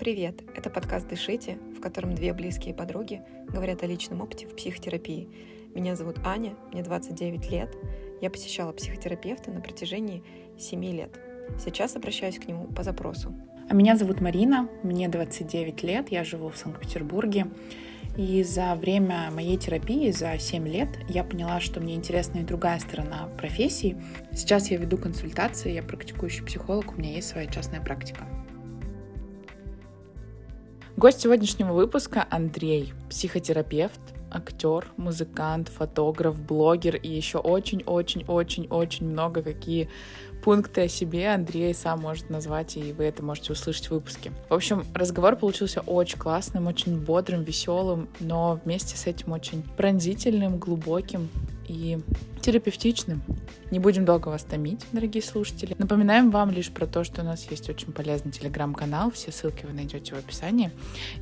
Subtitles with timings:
[0.00, 0.40] Привет!
[0.56, 5.28] Это подкаст «Дышите», в котором две близкие подруги говорят о личном опыте в психотерапии.
[5.74, 7.76] Меня зовут Аня, мне 29 лет.
[8.22, 10.24] Я посещала психотерапевта на протяжении
[10.58, 11.20] 7 лет.
[11.62, 13.34] Сейчас обращаюсь к нему по запросу.
[13.68, 17.48] А меня зовут Марина, мне 29 лет, я живу в Санкт-Петербурге.
[18.16, 22.78] И за время моей терапии, за 7 лет, я поняла, что мне интересна и другая
[22.78, 23.98] сторона профессии.
[24.32, 28.26] Сейчас я веду консультации, я практикующий психолог, у меня есть своя частная практика.
[31.00, 33.98] Гость сегодняшнего выпуска Андрей, психотерапевт,
[34.30, 39.88] актер, музыкант, фотограф, блогер и еще очень-очень-очень-очень много какие
[40.44, 44.30] пункты о себе Андрей сам может назвать, и вы это можете услышать в выпуске.
[44.50, 50.58] В общем, разговор получился очень классным, очень бодрым, веселым, но вместе с этим очень пронзительным,
[50.58, 51.30] глубоким
[51.68, 51.98] и
[52.40, 53.22] терапевтичным.
[53.70, 55.74] Не будем долго вас томить, дорогие слушатели.
[55.78, 59.72] Напоминаем вам лишь про то, что у нас есть очень полезный телеграм-канал, все ссылки вы
[59.72, 60.70] найдете в описании,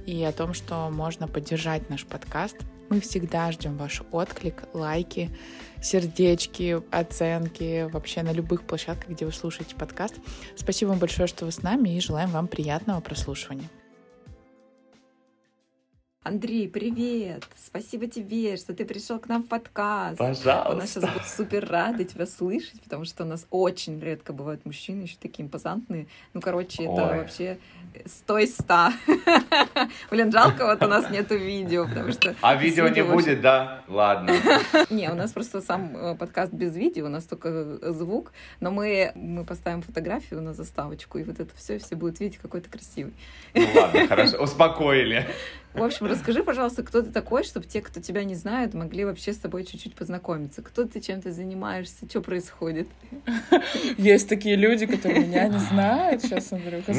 [0.06, 2.56] и о том, что можно поддержать наш подкаст.
[2.89, 5.30] Мы всегда ждем ваш отклик, лайки,
[5.83, 10.14] сердечки, оценки вообще на любых площадках, где вы слушаете подкаст.
[10.56, 13.69] Спасибо вам большое, что вы с нами, и желаем вам приятного прослушивания.
[16.24, 17.44] Андрей, привет!
[17.56, 20.19] Спасибо тебе, что ты пришел к нам в подкаст.
[20.19, 20.66] Пожалуйста.
[20.69, 24.66] У нас сейчас будут супер рады тебя слышать, потому что у нас очень редко бывают
[24.66, 26.08] мужчины еще такие импозантные.
[26.34, 27.19] Ну, короче, это Ой.
[27.19, 27.58] вообще
[28.05, 28.92] сто из ста.
[30.11, 32.34] Блин, жалко, вот у нас нету видео, потому что...
[32.42, 33.84] А видео не будет, да?
[33.89, 34.34] Ладно.
[34.91, 38.70] Не, у нас просто сам э, подкаст без видео, у нас только э, звук, но
[38.70, 42.69] мы, мы поставим фотографию на заставочку, и вот это все, все будут видеть, какой ты
[42.69, 43.14] красивый.
[43.55, 44.42] Ну ладно, хорошо.
[44.42, 45.27] Успокоили.
[45.74, 49.33] В общем, расскажи, пожалуйста, кто ты такой, чтобы те, кто тебя не знают, могли вообще
[49.33, 50.62] с тобой чуть-чуть познакомиться.
[50.62, 52.89] Кто ты, чем ты занимаешься, что происходит?
[53.96, 56.23] Есть такие люди, которые меня не знают.
[56.23, 56.92] Сейчас, Андрюха.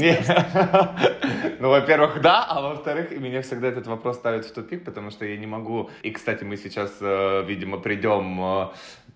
[1.60, 5.36] Ну, во-первых, да, а во-вторых, меня всегда этот вопрос ставит в тупик, потому что я
[5.38, 5.90] не могу...
[6.04, 8.68] И, кстати, мы сейчас, э, видимо, придем э,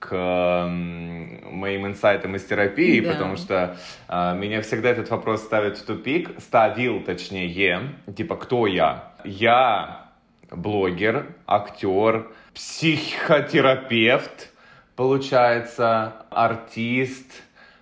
[0.09, 3.14] к моим инсайтам из терапии, Да.
[3.14, 3.78] потому что
[4.09, 9.13] э, меня всегда этот вопрос ставит в тупик, ставил, точнее, типа, кто я?
[9.24, 10.09] Я
[10.52, 14.52] блогер, актер, психотерапевт,
[14.97, 17.31] получается, артист,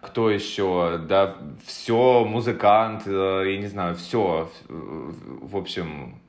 [0.01, 0.99] кто еще?
[1.09, 6.19] Да, все, музыкант, э, я не знаю, все, в общем,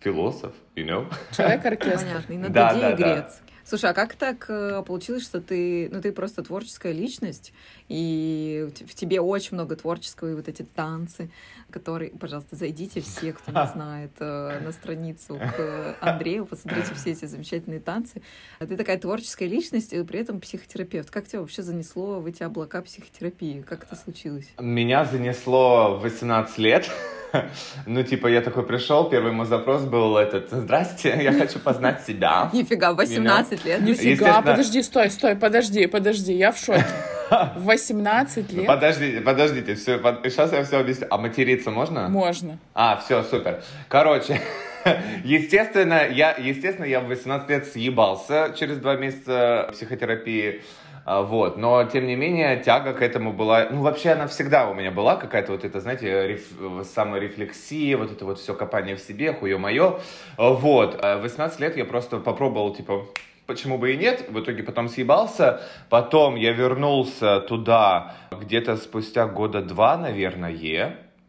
[0.00, 1.06] философ, you know?
[1.36, 2.06] Человек-оркестр.
[2.06, 3.28] Понятно, и на Да, да, и да.
[3.68, 7.52] Слушай, а как так э, получилось, что ты, ну, ты просто творческая личность,
[7.88, 11.30] и в тебе очень много творческого, и вот эти танцы,
[11.70, 17.26] которые, пожалуйста, зайдите все, кто не знает, э, на страницу к Андрею, посмотрите все эти
[17.26, 18.22] замечательные танцы.
[18.58, 21.10] А Ты такая творческая личность, и при этом психотерапевт.
[21.10, 23.60] Как тебя вообще занесло в эти облака психотерапии?
[23.60, 24.48] Как это случилось?
[24.58, 26.90] Меня занесло в 18 лет.
[27.86, 32.50] Ну, типа, я такой пришел, первый мой запрос был этот, здрасте, я хочу познать себя.
[32.54, 33.80] Нифига, 18 лет.
[33.80, 34.42] Нифига, Естественно.
[34.42, 36.84] подожди, стой, стой, подожди, подожди, я в шоке.
[37.56, 41.08] В 18 лет Подождите, подождите, все, сейчас я все объясню.
[41.10, 42.08] А материться можно?
[42.08, 42.58] можно.
[42.72, 43.62] А, все, супер.
[43.88, 44.40] Короче,
[45.24, 50.62] естественно, я, естественно, я в 18 лет съебался через два месяца психотерапии.
[51.04, 54.74] А, Вот, но тем не менее тяга к этому была, ну вообще она всегда у
[54.74, 59.32] меня была какая-то вот это, знаете, реф- саморефлексия, вот это вот все копание в себе,
[59.32, 60.00] хуе мое,
[60.36, 60.98] вот.
[61.02, 63.06] А в 18 лет я просто попробовал, типа,
[63.48, 69.62] почему бы и нет, в итоге потом съебался, потом я вернулся туда где-то спустя года
[69.62, 70.52] два, наверное,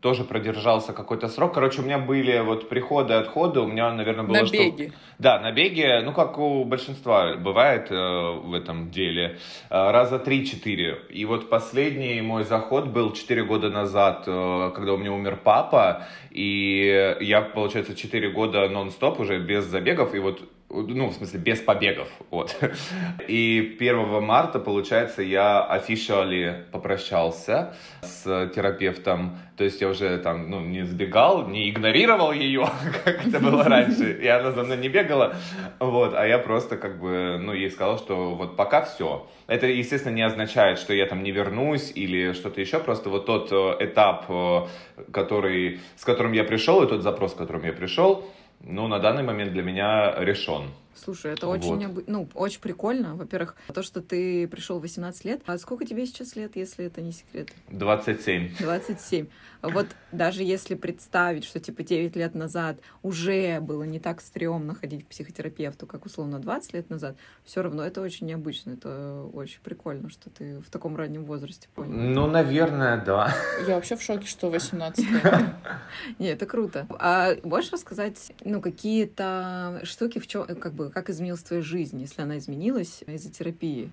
[0.01, 1.53] тоже продержался какой-то срок.
[1.53, 4.45] Короче, у меня были вот приходы, отходы, у меня, наверное, было...
[4.45, 4.93] что- Набеги.
[5.17, 9.37] Да, набеги, ну, как у большинства бывает э, в этом деле,
[9.69, 11.07] э, раза 3-4.
[11.09, 16.07] И вот последний мой заход был 4 года назад, э, когда у меня умер папа,
[16.31, 21.59] и я, получается, 4 года нон-стоп уже без забегов, и вот ну, в смысле, без
[21.59, 22.55] побегов, вот.
[23.27, 30.61] И 1 марта, получается, я officially попрощался с терапевтом, то есть я уже там, ну,
[30.61, 32.67] не сбегал, не игнорировал ее,
[33.03, 35.35] как это было раньше, и она за мной не бегала,
[35.79, 39.27] вот, а я просто, как бы, ну, ей сказал, что вот пока все.
[39.47, 43.51] Это, естественно, не означает, что я там не вернусь или что-то еще, просто вот тот
[43.51, 44.67] э, этап, э,
[45.11, 48.25] который, с которым я пришел, и тот запрос, с которым я пришел,
[48.61, 50.71] ну, на данный момент для меня решен.
[50.95, 51.79] Слушай, это очень, Вот.
[51.79, 53.15] необы- ну, очень прикольно.
[53.15, 55.41] Во-первых, то, что ты пришел в 18 лет.
[55.45, 57.49] А сколько тебе сейчас лет, если это не секрет?
[57.69, 58.55] 27.
[58.59, 59.27] 27.
[59.61, 65.05] Вот даже если представить, что типа 9 лет назад уже было не так стрёмно ходить
[65.05, 68.71] к психотерапевту, как условно 20 лет назад, все равно это очень необычно.
[68.71, 71.91] Это очень прикольно, что ты в таком раннем возрасте понял.
[71.91, 73.33] Ну, наверное, да.
[73.67, 75.23] Я вообще в шоке, что 18 лет.
[76.19, 76.87] Не, это круто.
[76.99, 82.21] А можешь рассказать, ну, какие-то штуки, в чем, как бы, как изменилась твоя жизнь, если
[82.21, 83.91] она изменилась из-за терапии?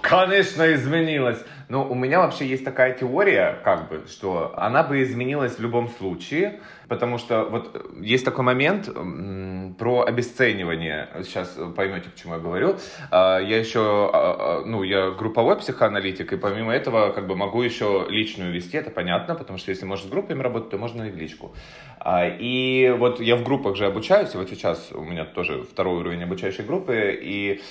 [0.00, 1.38] Конечно, изменилась.
[1.72, 5.88] Но у меня вообще есть такая теория, как бы, что она бы изменилась в любом
[5.88, 8.90] случае, потому что вот э, есть такой момент
[9.78, 11.08] про обесценивание.
[11.22, 12.76] Сейчас поймете, к чему я говорю.
[13.10, 13.80] А, Я еще,
[14.12, 18.76] а, а, ну, я групповой психоаналитик, и помимо этого, как бы, могу еще личную вести,
[18.76, 21.54] это понятно, потому что если можно с группами работать, то можно и в личку.
[22.40, 26.24] И вот я в группах же обучаюсь, и вот сейчас у меня тоже второй уровень
[26.24, 27.62] обучающей группы, и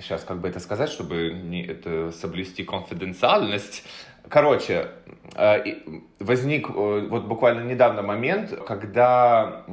[0.00, 3.84] сейчас как бы это сказать, чтобы не это соблюсти конфиденциальность.
[4.28, 4.88] Короче,
[5.34, 5.62] э,
[6.18, 9.64] возник э, вот буквально недавно момент, когда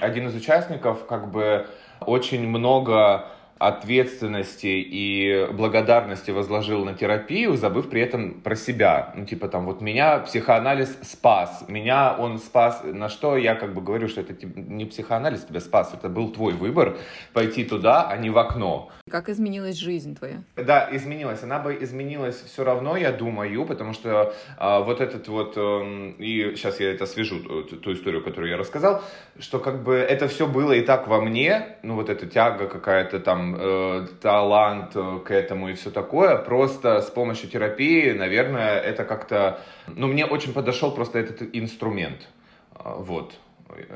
[0.00, 1.66] один из участников как бы
[2.00, 3.26] очень много
[3.58, 9.12] ответственности и благодарности возложил на терапию, забыв при этом про себя.
[9.16, 13.80] Ну, типа там, вот меня психоанализ спас, меня он спас, на что я как бы
[13.80, 16.98] говорю, что это не психоанализ тебя спас, это был твой выбор
[17.32, 18.90] пойти туда, а не в окно.
[19.08, 20.42] Как изменилась жизнь твоя?
[20.56, 21.42] Да, изменилась.
[21.42, 26.54] Она бы изменилась все равно, я думаю, потому что а, вот этот вот, эм, и
[26.56, 29.02] сейчас я это свяжу, ту, ту историю, которую я рассказал,
[29.38, 33.20] что как бы это все было и так во мне, ну вот эта тяга какая-то
[33.20, 39.04] там, э, талант э, к этому и все такое, просто с помощью терапии, наверное, это
[39.04, 42.28] как-то, ну мне очень подошел просто этот инструмент,
[42.72, 43.34] А, вот,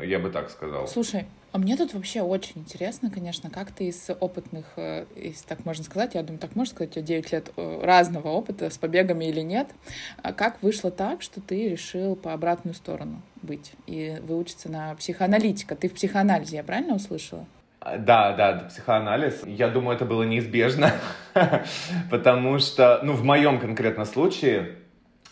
[0.02, 0.86] я бы так сказал.
[0.86, 5.64] Слушай, а мне тут вообще очень интересно, конечно, как ты из опытных, э, если так
[5.64, 8.78] можно сказать, я думаю, так можно сказать, у тебя 9 лет э, разного опыта с
[8.78, 9.68] побегами или нет,
[10.22, 15.74] а как вышло так, что ты решил по обратную сторону быть и выучиться на психоаналитика?
[15.74, 17.46] Ты в психоанализе, я правильно услышала?
[17.80, 19.42] Да, да, психоанализ.
[19.46, 20.92] Я думаю, это было неизбежно,
[22.10, 24.76] потому что, ну, в моем конкретном случае,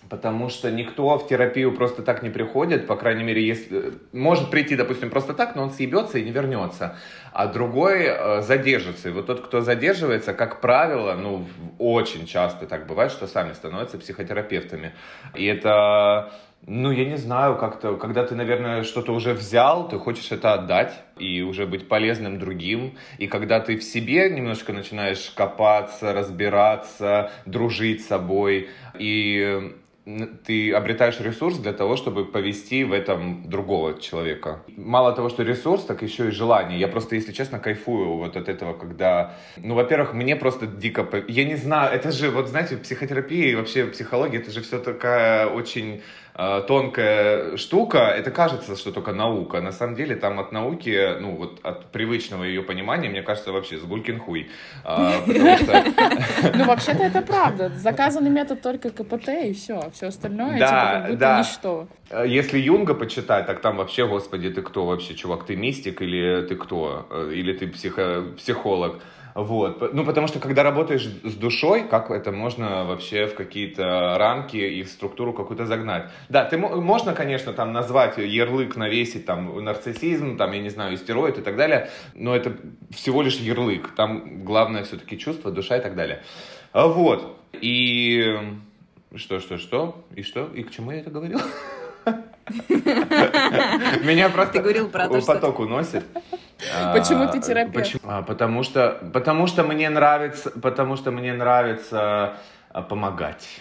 [0.08, 4.76] потому что никто в терапию просто так не приходит, по крайней мере, если может прийти,
[4.76, 6.96] допустим, просто так, но он съебется и не вернется,
[7.34, 9.10] а другой э, задержится.
[9.10, 11.46] И вот тот, кто задерживается, как правило, ну,
[11.78, 14.94] очень часто так бывает, что сами становятся психотерапевтами.
[15.34, 16.32] И это
[16.66, 20.92] ну, я не знаю, как-то, когда ты, наверное, что-то уже взял, ты хочешь это отдать
[21.18, 22.96] и уже быть полезным другим.
[23.18, 28.68] И когда ты в себе немножко начинаешь копаться, разбираться, дружить с собой,
[28.98, 29.72] и
[30.46, 34.62] ты обретаешь ресурс для того, чтобы повести в этом другого человека.
[34.76, 36.78] Мало того, что ресурс, так еще и желание.
[36.78, 39.34] Я просто, если честно, кайфую вот от этого, когда...
[39.58, 41.06] Ну, во-первых, мне просто дико...
[41.28, 45.46] Я не знаю, это же, вот знаете, психотерапия и вообще психология, это же все такая
[45.46, 46.00] очень
[46.38, 49.60] тонкая штука, это кажется, что только наука.
[49.60, 53.76] На самом деле там от науки, ну вот от привычного ее понимания, мне кажется, вообще
[53.78, 54.48] сгулькин хуй.
[56.54, 57.70] Ну вообще-то это правда.
[57.70, 59.90] Заказанный метод только КПТ и все.
[59.92, 61.88] Все остальное типа как будто ничто.
[62.24, 65.44] Если Юнга почитать, так там вообще, господи, ты кто вообще, чувак?
[65.44, 67.06] Ты мистик или ты кто?
[67.32, 68.24] Или ты психо...
[68.36, 69.00] психолог?
[69.38, 69.94] Вот.
[69.94, 74.82] Ну, потому что, когда работаешь с душой, как это можно вообще в какие-то рамки и
[74.82, 76.10] в структуру какую-то загнать?
[76.28, 81.38] Да, ты, можно, конечно, там назвать ярлык, навесить там нарциссизм, там, я не знаю, истероид
[81.38, 82.56] и так далее, но это
[82.90, 83.94] всего лишь ярлык.
[83.94, 86.24] Там главное все-таки чувство, душа и так далее.
[86.74, 87.38] Вот.
[87.52, 88.36] И
[89.14, 90.04] что, что, что?
[90.16, 90.48] И что?
[90.52, 91.38] И к чему я это говорил?
[94.02, 95.62] Меня просто Ты говорил про то, поток что...
[95.62, 96.04] уносит.
[96.92, 97.74] Почему ты терапевт?
[97.74, 98.02] Почему?
[98.04, 102.34] А, потому что, потому что мне нравится, потому что мне нравится
[102.70, 103.60] а, помогать.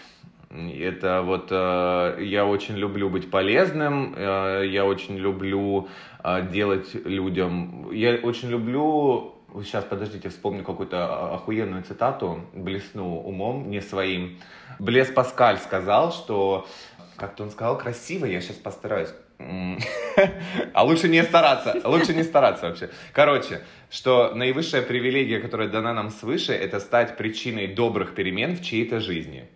[0.50, 5.90] Это вот э, я очень люблю быть полезным, э, я очень люблю
[6.24, 9.34] э, делать людям, я очень люблю
[9.64, 14.40] Сейчас, подождите, вспомню какую-то охуенную цитату, блесну умом, не своим.
[14.78, 16.68] Блес Паскаль сказал, что...
[17.16, 19.10] Как-то он сказал красиво, я сейчас постараюсь.
[20.74, 22.90] А лучше не стараться, лучше не стараться вообще.
[23.14, 29.00] Короче, что наивысшая привилегия, которая дана нам свыше, это стать причиной добрых перемен в чьей-то
[29.00, 29.48] жизни.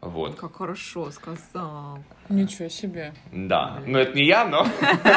[0.00, 0.36] Вот.
[0.36, 1.98] Как хорошо сказал.
[2.28, 3.12] Ничего себе.
[3.32, 3.82] Да.
[3.84, 4.66] Ну, это не я, но,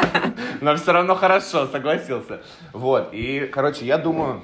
[0.60, 2.42] но все равно хорошо, согласился.
[2.72, 3.14] Вот.
[3.14, 4.42] И, короче, я думаю,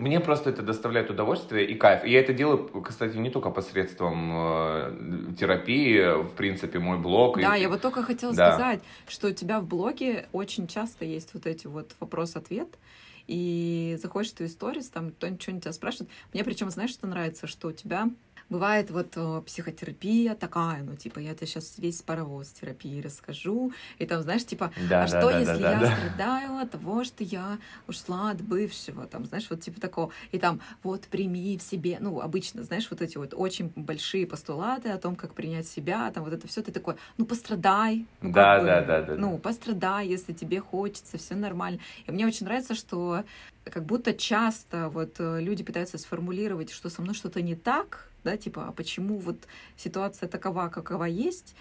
[0.00, 2.04] мне просто это доставляет удовольствие и кайф.
[2.04, 7.38] И я это делаю, кстати, не только посредством э, терапии, в принципе, мой блог.
[7.38, 7.60] Да, и...
[7.60, 8.52] я вот только хотела да.
[8.52, 12.78] сказать, что у тебя в блоге очень часто есть вот эти вот вопрос-ответ.
[13.26, 16.10] и заходишь в твою сторис, там кто-нибудь что-нибудь тебя спрашивает.
[16.32, 18.08] Мне причем, знаешь, что нравится, что у тебя
[18.50, 24.06] бывает вот э, психотерапия такая, ну, типа, я тебе сейчас весь паровоз терапии расскажу, и
[24.06, 25.96] там, знаешь, типа, Да, а да, что, да, если да, я да.
[25.96, 30.60] страдаю от того, что я ушла от бывшего, там, знаешь, вот типа такого, и там,
[30.82, 35.16] вот, прими в себе, ну, обычно, знаешь, вот эти вот очень большие постулаты о том,
[35.16, 38.66] как принять себя, там, вот это все, ты такой, ну, пострадай, ну, Да, как бы,
[38.66, 39.14] да, да, да, да.
[39.16, 41.78] ну, пострадай, если тебе хочется, все нормально.
[42.06, 43.24] И мне очень нравится, что
[43.64, 48.36] как будто часто вот э, люди пытаются сформулировать, что со мной что-то не так, да,
[48.36, 49.36] типа, а почему вот
[49.76, 51.54] ситуация такова, какова есть,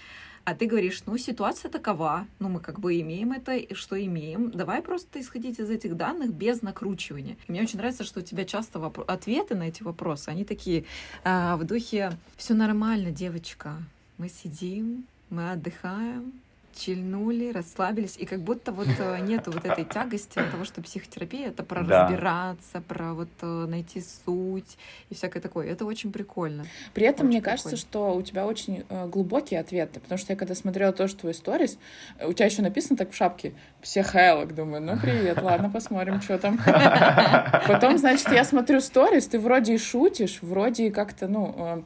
[0.46, 4.52] а ты говоришь, ну, ситуация такова, ну, мы как бы имеем это, и что имеем,
[4.52, 7.38] давай просто исходить из этих данных без накручивания.
[7.48, 10.86] И мне очень нравится, что у тебя часто вопро- ответы на эти вопросы, они такие
[11.24, 13.76] а, в духе «все нормально, девочка,
[14.18, 16.34] мы сидим, мы отдыхаем,
[16.80, 21.64] чильнули, расслабились, и как будто вот э, нету вот этой тягости того, что психотерапия— это
[21.64, 22.04] про Да.
[22.08, 24.78] разбираться, про вот э, найти суть
[25.10, 25.68] и всякое такое.
[25.68, 26.66] Это очень прикольно.
[26.94, 27.82] При этом Очень мне кажется, прикольно.
[28.14, 31.78] что у тебя очень э, глубокие ответы, потому что я когда смотрела тоже твой сторис,
[32.26, 36.58] у тебя еще написано так в шапке «психолог», думаю, ну привет, ладно, посмотрим, что там.
[37.68, 41.84] Потом, значит, я смотрю сторис, ты вроде и шутишь, вроде и как-то, ну,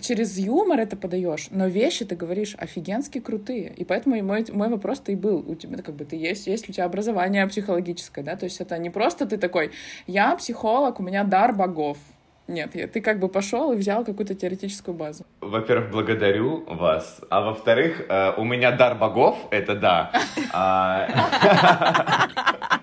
[0.00, 3.72] через юмор это подаешь, но вещи ты говоришь офигенски крутые.
[3.74, 6.72] И поэтому мой, мой вопрос-то и был, у тебя как бы ты есть, есть ли
[6.72, 9.70] у тебя образование психологическое, да, то есть это не просто ты такой,
[10.06, 11.98] я психолог, у меня дар богов.
[12.46, 15.24] Нет, ты как бы пошел и взял какую-то теоретическую базу.
[15.42, 17.20] Во-первых, благодарю вас.
[17.28, 20.10] А во-вторых, э, у меня дар богов, это да.
[20.52, 21.08] А,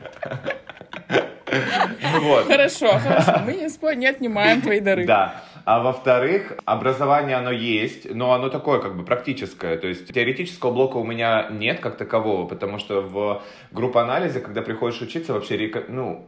[2.21, 2.47] Вот.
[2.47, 3.41] Хорошо, хорошо.
[3.45, 3.93] Мы не, спо...
[3.93, 5.05] не отнимаем твои дары.
[5.05, 5.43] Да.
[5.65, 9.77] А во-вторых, образование оно есть, но оно такое как бы практическое.
[9.77, 13.41] То есть теоретического блока у меня нет как такового, потому что в
[13.71, 16.27] группанализе, когда приходишь учиться, вообще, ну,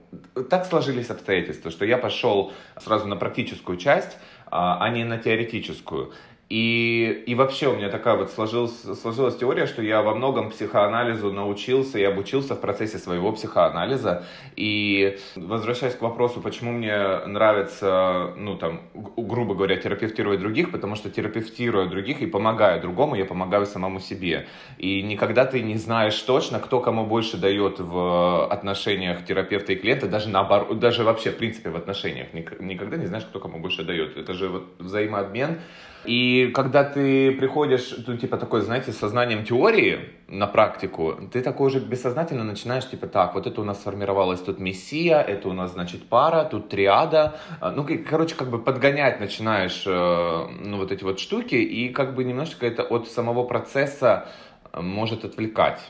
[0.50, 4.18] так сложились обстоятельства, что я пошел сразу на практическую часть,
[4.50, 6.14] а а не на теоретическую.
[6.50, 11.34] И, и вообще у меня такая вот сложилась, сложилась теория, что я во многом психоанализу
[11.34, 14.24] научился и обучился в процессе своего психоанализа.
[14.56, 21.10] И возвращаясь к вопросу, почему мне нравится, ну там, грубо говоря, терапевтировать других, потому что
[21.10, 24.48] терапевтируя других и помогая другому, я помогаю самому себе.
[24.78, 30.08] И никогда ты не знаешь точно, кто кому больше дает в отношениях терапевта и клиента,
[30.08, 32.34] даже наоборот, даже вообще, в принципе, в отношениях.
[32.34, 34.16] Ник- Никогда не знаешь, кто кому больше дает.
[34.16, 35.60] Это же вот взаимообмен.
[36.06, 41.68] И когда ты приходишь, ну, типа, такой, знаете, с сознанием теории на практику, ты такой
[41.68, 45.74] уже бессознательно начинаешь, типа, так, вот это у нас сформировалась тут мессия, это у нас,
[45.74, 47.40] значит, пара, тут триада.
[47.60, 52.16] А, Ну, короче, как бы подгонять начинаешь, э, ну, вот эти вот штуки, и как
[52.16, 54.28] бы немножечко это от самого процесса
[54.74, 55.82] э, может отвлекать.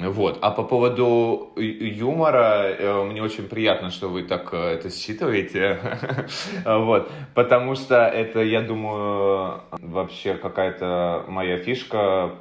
[0.00, 0.38] Вот.
[0.42, 5.78] А по поводу юмора, э, мне очень приятно, что вы так э, это считываете.
[6.64, 7.10] Вот.
[7.34, 12.32] Потому что это, я думаю, вообще какая-то моя фишка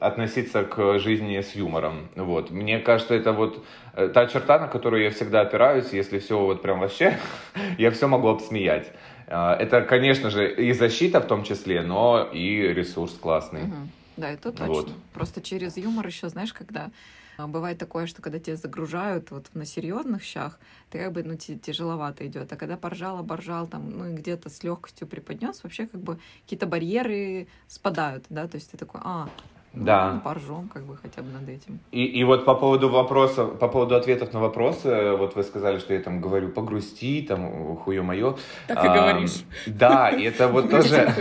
[0.00, 2.08] относиться к жизни с юмором.
[2.16, 2.50] Вот.
[2.50, 6.62] Мне кажется, это вот э, та черта, на которую я всегда опираюсь, если все вот
[6.62, 7.18] прям вообще,
[7.78, 8.92] я все могу обсмеять.
[9.28, 13.62] Это, конечно же, и защита в том числе, но и ресурс классный.
[13.62, 13.88] Мгм.
[14.22, 14.68] Да, это точно.
[14.68, 14.88] Вот.
[15.12, 16.92] Просто через юмор еще, знаешь, когда
[17.38, 20.60] а, бывает такое, что когда тебя загружают вот на серьезных щах,
[20.90, 22.52] ты как бы, ну, тяжеловато идет.
[22.52, 26.66] А когда поржал, оборжал, там, ну, и где-то с легкостью преподнес, вообще как бы какие-то
[26.66, 29.28] барьеры спадают, да, то есть ты такой, а,
[29.74, 30.04] Да.
[30.04, 31.80] ладно, поржем как бы хотя бы над этим.
[31.90, 35.94] И, и вот по поводу вопросов, по поводу ответов на вопросы, вот вы сказали, что
[35.94, 38.36] я там говорю погрусти, там хуе мое.
[38.66, 39.44] Так и говоришь.
[39.66, 41.12] Да, и это вот тоже...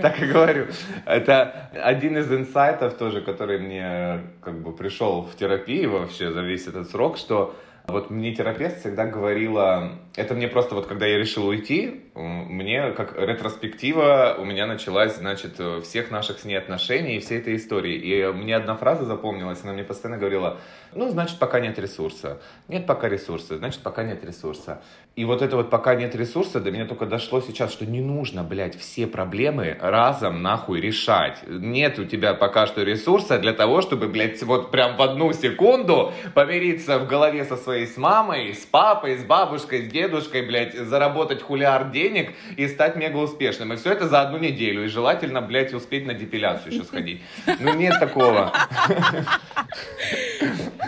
[0.00, 0.66] Так и говорю.
[1.06, 6.66] Это один из инсайтов тоже, который мне как бы пришел в терапии вообще за весь
[6.66, 7.54] этот срок, что
[7.86, 13.18] вот мне терапевт всегда говорила, это мне просто вот когда я решил уйти, мне как
[13.18, 17.96] ретроспектива у меня началась, значит, э, всех наших с ней отношений и всей этой истории.
[17.96, 20.58] И мне одна фраза запомнилась, она мне постоянно говорила,
[20.94, 22.40] ну, значит, пока нет ресурса.
[22.68, 24.80] Нет пока ресурса, значит, пока нет ресурса.
[25.16, 28.44] И вот это вот пока нет ресурса, до меня только дошло сейчас, что не нужно,
[28.44, 31.40] блядь, все проблемы разом нахуй решать.
[31.48, 36.12] Нет у тебя пока что ресурса для того, чтобы, блядь, вот прям в одну секунду
[36.34, 41.42] помириться в голове со своей с мамой, с папой, с бабушкой, с дедушкой, блядь, заработать
[41.42, 42.03] хулиар денег
[42.56, 43.72] и стать мега успешным.
[43.72, 44.84] И все это за одну неделю.
[44.84, 47.22] И желательно, блядь, успеть на депиляцию еще сходить.
[47.60, 48.52] Ну, нет такого.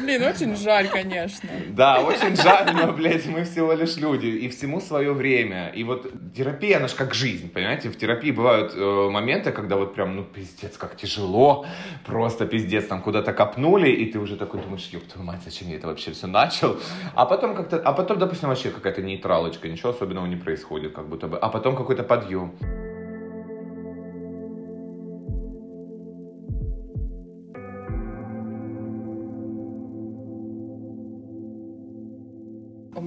[0.00, 1.48] Блин, очень жаль, конечно.
[1.68, 5.68] Да, очень жаль, но, блядь, мы всего лишь люди, и всему свое время.
[5.74, 7.88] И вот терапия, она же как жизнь, понимаете?
[7.88, 11.66] В терапии бывают э, моменты, когда вот прям, ну, пиздец, как тяжело,
[12.04, 15.76] просто пиздец, там куда-то копнули, и ты уже такой думаешь, ёб твою мать, зачем я
[15.76, 16.78] это вообще все начал?
[17.14, 21.28] А потом как-то, а потом, допустим, вообще какая-то нейтралочка, ничего особенного не происходит, как будто
[21.28, 21.38] бы.
[21.38, 22.52] А потом какой-то подъем.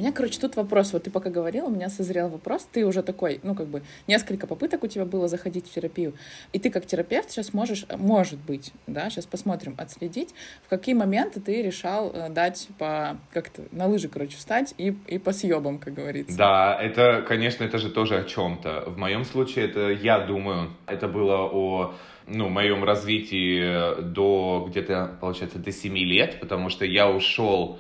[0.10, 0.94] Меня, короче, тут вопрос.
[0.94, 2.68] Вот ты пока говорил, у меня созрел вопрос.
[2.72, 6.14] Ты уже такой, ну, как бы, несколько попыток у тебя было заходить в терапию.
[6.54, 10.34] И ты как терапевт сейчас можешь, может быть, да, сейчас посмотрим, отследить,
[10.66, 15.18] в какие моменты ты решал э, дать по, как-то, на лыжи, короче, встать и, и
[15.18, 16.38] по съебам, как говорится.
[16.38, 18.86] Да, это, конечно, это же тоже о чем-то.
[18.88, 21.94] В моем случае это, я думаю, это было о
[22.28, 27.80] ну, моем развитии до где-то, получается, до 7 лет, потому что я ушел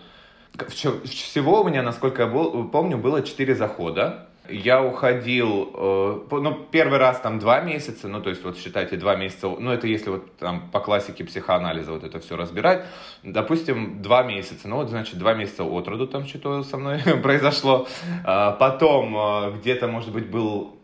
[0.67, 4.25] всего у меня, насколько я помню, было 4 захода.
[4.49, 9.15] Я уходил, э, ну, первый раз там два месяца, ну, то есть, вот считайте, два
[9.15, 12.83] месяца, ну, это если вот там по классике психоанализа вот это все разбирать,
[13.21, 17.87] допустим, два месяца, ну, вот, значит, два месяца от роду там что-то со мной произошло,
[18.25, 20.79] а, потом э, где-то, может быть, был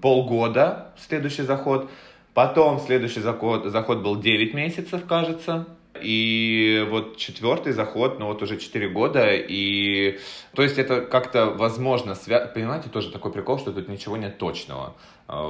[0.00, 1.90] полгода следующий заход,
[2.34, 5.66] потом следующий заход, заход был 9 месяцев, кажется,
[6.00, 10.18] и вот четвертый заход, ну вот уже четыре года, и
[10.54, 12.46] то есть это как-то возможно, свя...
[12.46, 14.94] понимаете, тоже такой прикол, что тут ничего нет точного.
[15.26, 15.42] А,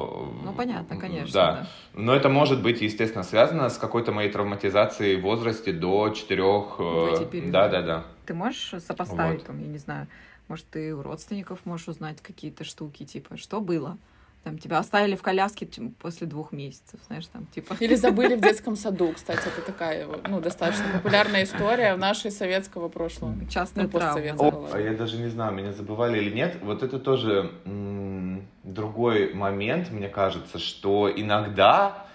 [0.45, 1.33] ну, понятно, конечно.
[1.33, 1.53] Да.
[1.53, 1.69] да.
[1.95, 6.77] Но это может быть, естественно, связано с какой-то моей травматизацией в возрасте до четырех...
[6.79, 8.05] Э, да, да, да.
[8.27, 9.47] Ты можешь сопоставить, вот.
[9.47, 10.09] там, я не знаю,
[10.49, 13.99] может, ты у родственников можешь узнать какие-то штуки, типа, что было?
[14.45, 15.69] Там тебя оставили в коляске
[15.99, 17.77] после двух месяцев, знаешь, там типа.
[17.81, 22.89] Или забыли в детском саду, кстати, это такая, ну, достаточно популярная история в нашей советского
[22.89, 23.35] прошлого.
[23.49, 24.69] Частная ну, травма.
[24.73, 26.57] а я даже не знаю, меня забывали или нет.
[26.63, 32.07] Вот это тоже м- другой момент, мне кажется, что иногда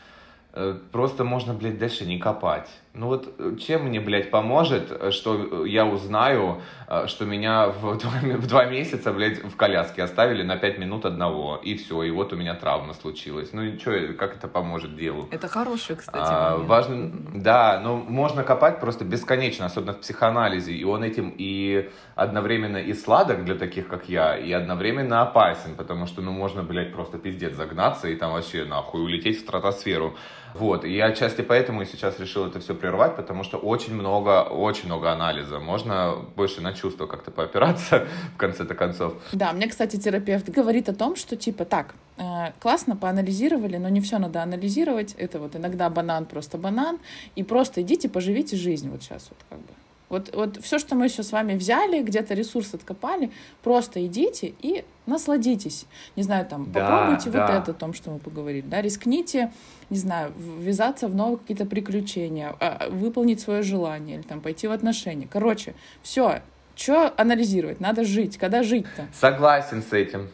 [0.54, 2.70] э, просто можно, блядь, дальше не копать.
[2.96, 7.98] Ну вот э, чем мне, блядь, поможет, э, что я узнаю, э, что меня в
[7.98, 12.12] два, в два месяца, блядь, в коляске оставили на пять минут одного, и все, и
[12.12, 13.52] вот у меня травма случилась.
[13.52, 15.28] Ну и что, как это поможет делу?
[15.32, 20.84] Это хороший, кстати, а, Важно, да, но можно копать просто бесконечно, особенно в психоанализе, и
[20.84, 26.22] он этим и одновременно и сладок для таких, как я, и одновременно опасен, потому что,
[26.22, 30.16] ну, можно, блядь, просто пиздец загнаться и там вообще нахуй улететь в стратосферу.
[30.54, 34.44] Вот, и я отчасти поэтому и сейчас решил это все прервать, потому что очень много,
[34.44, 35.60] очень много анализа.
[35.60, 39.14] Можно больше на чувства как-то поопираться в конце-то концов.
[39.32, 44.02] Да, мне, кстати, терапевт говорит о том, что типа так, э, классно поанализировали, но не
[44.02, 45.14] все надо анализировать.
[45.14, 47.00] Это вот иногда банан просто банан.
[47.36, 49.74] И просто идите, поживите жизнь вот сейчас вот как бы.
[50.14, 53.32] Вот, вот все, что мы еще с вами взяли, где-то ресурс откопали,
[53.64, 55.88] просто идите и насладитесь.
[56.16, 57.48] Не знаю, там, да, попробуйте да.
[57.48, 59.52] вот это, о том, что мы поговорили, да, рискните,
[59.90, 64.72] не знаю, ввязаться в новые какие-то приключения, а, выполнить свое желание или там пойти в
[64.72, 65.28] отношения.
[65.28, 65.74] Короче,
[66.04, 66.44] все,
[66.76, 67.80] что анализировать?
[67.80, 68.38] Надо жить.
[68.38, 69.08] Когда жить-то?
[69.20, 70.30] Согласен с этим.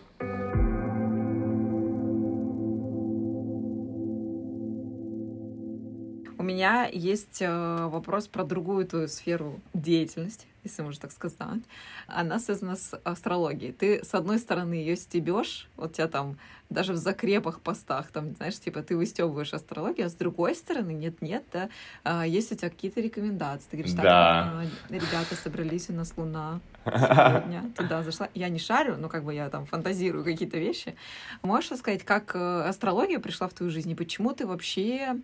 [6.49, 11.61] Меня есть э, вопрос про другую твою сферу деятельности, если можно так сказать.
[12.07, 13.71] Она связана с астрологией.
[13.71, 16.37] Ты, с одной стороны, ее стебешь, вот тебя там
[16.69, 21.43] даже в закрепах постах, там, знаешь, типа ты выстебываешь астрологию, а с другой стороны, нет-нет,
[21.51, 21.69] да,
[22.03, 23.67] а, есть у тебя какие-то рекомендации.
[23.71, 24.63] Ты говоришь, да.
[24.63, 28.29] так, ребята собрались, у нас луна сегодня, туда зашла.
[28.33, 30.95] Я не шарю, но как бы я там фантазирую какие-то вещи.
[31.41, 35.15] Можешь сказать, как э, астрология пришла в твою жизнь, и почему ты вообще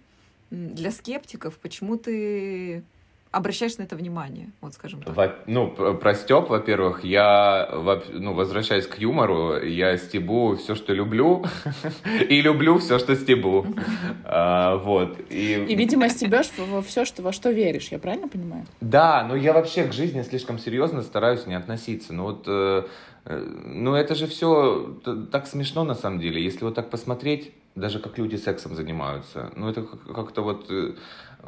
[0.56, 2.84] для скептиков, почему ты
[3.32, 5.14] обращаешь на это внимание, вот скажем так?
[5.14, 7.70] Во, ну, про Степ, во-первых, я,
[8.14, 11.44] ну, возвращаясь к юмору, я стебу все, что люблю,
[12.30, 13.66] и люблю все, что стебу.
[14.24, 15.20] а, вот.
[15.30, 15.66] И...
[15.68, 18.66] и, видимо, стебешь во все, что, во что веришь, я правильно понимаю?
[18.80, 22.14] Да, но я вообще к жизни слишком серьезно стараюсь не относиться.
[22.14, 22.84] Ну вот, э,
[23.26, 24.98] э, ну это же все
[25.30, 29.52] так смешно на самом деле, если вот так посмотреть даже как люди сексом занимаются.
[29.56, 29.84] Ну, это
[30.14, 30.94] как-то вот, э,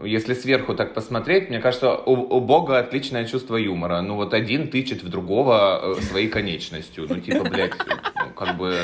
[0.04, 4.02] если сверху так посмотреть, мне кажется, у, у Бога отличное чувство юмора.
[4.02, 7.06] Ну, вот один тычет в другого э, своей конечностью.
[7.08, 7.74] Ну, типа, блядь,
[8.16, 8.76] ну, как бы...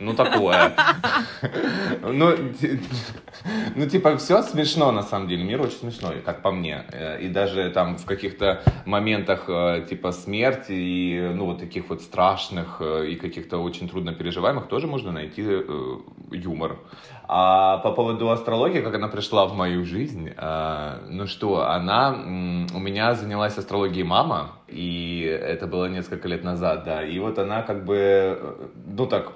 [0.00, 0.72] ну такое.
[2.02, 2.34] Ну,
[3.74, 5.44] ну, типа, все смешно, на самом деле.
[5.44, 6.84] Мир очень смешной, как по мне.
[6.92, 12.02] Э, и даже там в каких-то моментах, э, типа, смерти и, ну, вот таких вот
[12.02, 15.42] страшных э, и каких-то очень трудно переживаемых тоже можно найти
[16.32, 16.78] юмор.
[17.30, 20.30] А по поводу астрологии, как она пришла в мою жизнь,
[21.10, 22.10] ну что, она,
[22.74, 27.62] у меня занялась астрологией мама, и это было несколько лет назад, да, и вот она
[27.62, 29.32] как бы, ну так,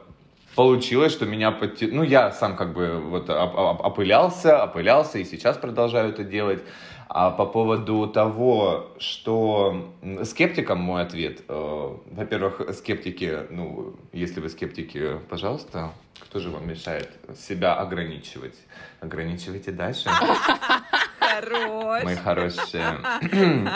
[0.54, 1.86] получилось, что меня подти...
[1.86, 6.62] Ну, я сам как бы вот опылялся, опылялся и сейчас продолжаю это делать.
[7.08, 9.92] А по поводу того, что
[10.24, 11.42] скептикам мой ответ.
[11.46, 18.56] Э, во-первых, скептики, ну, если вы скептики, пожалуйста, кто же вам мешает себя ограничивать?
[19.00, 20.08] Ограничивайте дальше.
[21.42, 22.04] Хорош.
[22.04, 22.98] Мои хорошие.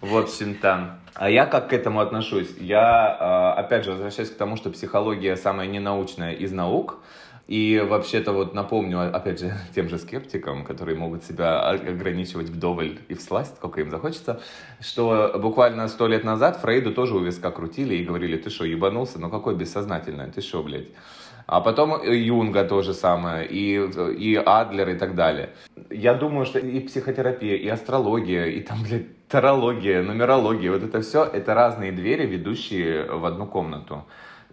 [0.00, 2.48] В общем-то, а я как к этому отношусь?
[2.60, 6.98] Я, а, опять же, возвращаюсь к тому, что психология самая ненаучная из наук.
[7.48, 13.14] И вообще-то вот напомню, опять же, тем же скептикам, которые могут себя ограничивать вдоволь и
[13.14, 14.40] всласть, сколько им захочется,
[14.80, 19.18] что буквально сто лет назад Фрейду тоже у виска крутили и говорили, ты что, ебанулся?
[19.18, 20.30] Ну какой бессознательный?
[20.30, 20.88] Ты что, блядь?
[21.48, 23.80] А потом Юнга то же самое, и,
[24.18, 25.48] и Адлер и так далее.
[25.88, 31.24] Я думаю, что и психотерапия, и астрология, и там, блядь, тарология, нумерология, вот это все,
[31.24, 34.04] это разные двери, ведущие в одну комнату.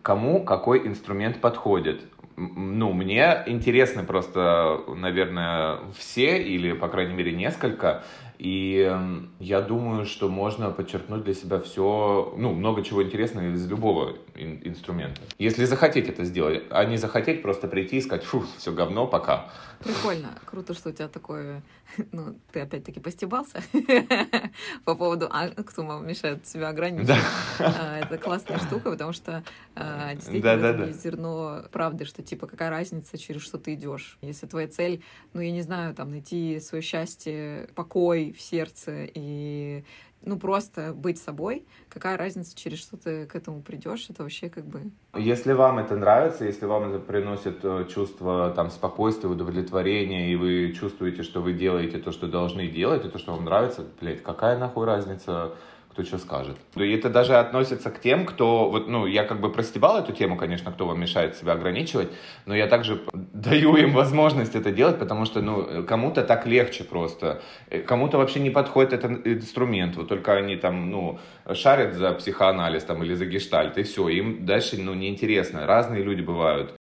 [0.01, 1.99] Кому какой инструмент подходит?
[2.37, 8.05] Ну, мне интересны просто, наверное, все, или, по крайней мере, несколько.
[8.37, 8.91] И
[9.39, 14.61] я думаю, что можно подчеркнуть для себя все, ну, много чего интересного из любого ин-
[14.63, 15.21] инструмента.
[15.37, 19.49] Если захотеть это сделать, а не захотеть просто прийти и сказать, фу, все говно, пока.
[19.79, 21.61] Прикольно, круто, что у тебя такое,
[22.11, 23.61] ну, ты опять-таки постебался
[24.85, 27.07] по поводу, а кто вам мешает себя ограничить.
[27.07, 27.17] Да.
[27.59, 29.43] А, это классная штука, потому что
[29.75, 34.17] а, действительно да, да, есть зерно правды, что типа какая разница, через что ты идешь.
[34.21, 39.83] Если твоя цель, ну, я не знаю, там, найти свое счастье, покой в сердце и
[40.25, 41.65] ну, просто быть собой.
[41.87, 44.91] Какая разница, через что ты к этому придешь, это вообще как бы...
[45.15, 50.73] Если вам это нравится, если вам это приносит э, чувство там спокойствия, удовлетворения, и вы
[50.73, 54.57] чувствуете, что вы делаете то, что должны делать, и то, что вам нравится, блядь, какая
[54.57, 55.53] нахуй разница,
[55.95, 56.57] кто что скажет.
[56.75, 60.35] И это даже относится к тем, кто, вот, ну, я как бы простебал эту тему,
[60.35, 62.09] конечно, кто вам мешает себя ограничивать,
[62.45, 67.41] но я также даю им возможность это делать, потому что, ну, кому-то так легче просто,
[67.69, 71.19] э, кому-то вообще не подходит этот инструмент, вот только они там, ну,
[71.53, 75.65] шарят за психоанализ там или за гештальт, и все, им дальше, ну, неинтересно.
[75.65, 76.75] Разные люди бывают.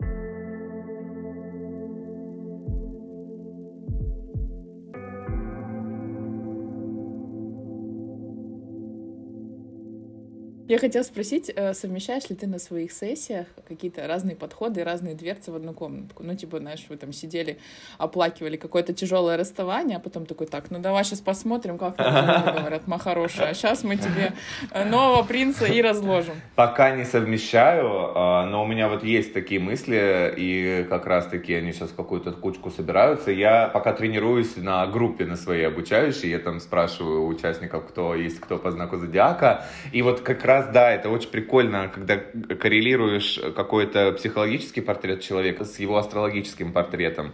[10.72, 15.52] Я хотела спросить, э, совмещаешь ли ты на своих сессиях какие-то разные подходы, разные дверцы
[15.52, 16.22] в одну комнатку?
[16.22, 17.58] Ну, типа, знаешь, вы там сидели,
[17.98, 22.98] оплакивали какое-то тяжелое расставание, а потом такой, так, ну давай сейчас посмотрим, как говорят, ма
[22.98, 24.32] хорошая, а сейчас мы тебе
[24.70, 26.36] э, нового принца и разложим.
[26.54, 31.74] Пока не совмещаю, а, но у меня вот есть такие мысли, и как раз-таки они
[31.74, 33.30] сейчас какую-то кучку собираются.
[33.30, 38.40] Я пока тренируюсь на группе на своей обучающей, я там спрашиваю у участников, кто есть
[38.40, 43.38] кто по знаку зодиака, и вот как раз раз, да, это очень прикольно, когда коррелируешь
[43.54, 47.32] какой-то психологический портрет человека с его астрологическим портретом.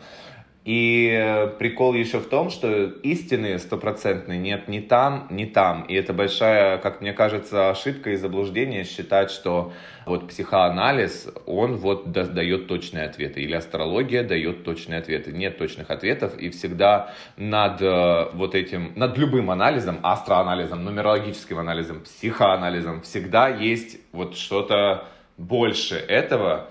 [0.68, 2.68] И прикол еще в том, что
[3.02, 5.84] истины стопроцентной нет ни там, ни там.
[5.84, 9.72] И это большая, как мне кажется, ошибка и заблуждение считать, что
[10.04, 13.40] вот психоанализ, он вот дает точные ответы.
[13.40, 15.32] Или астрология дает точные ответы.
[15.32, 16.36] Нет точных ответов.
[16.36, 24.00] И всегда над э, вот этим, над любым анализом, астроанализом, нумерологическим анализом, психоанализом, всегда есть
[24.12, 25.06] вот что-то
[25.38, 26.68] больше этого,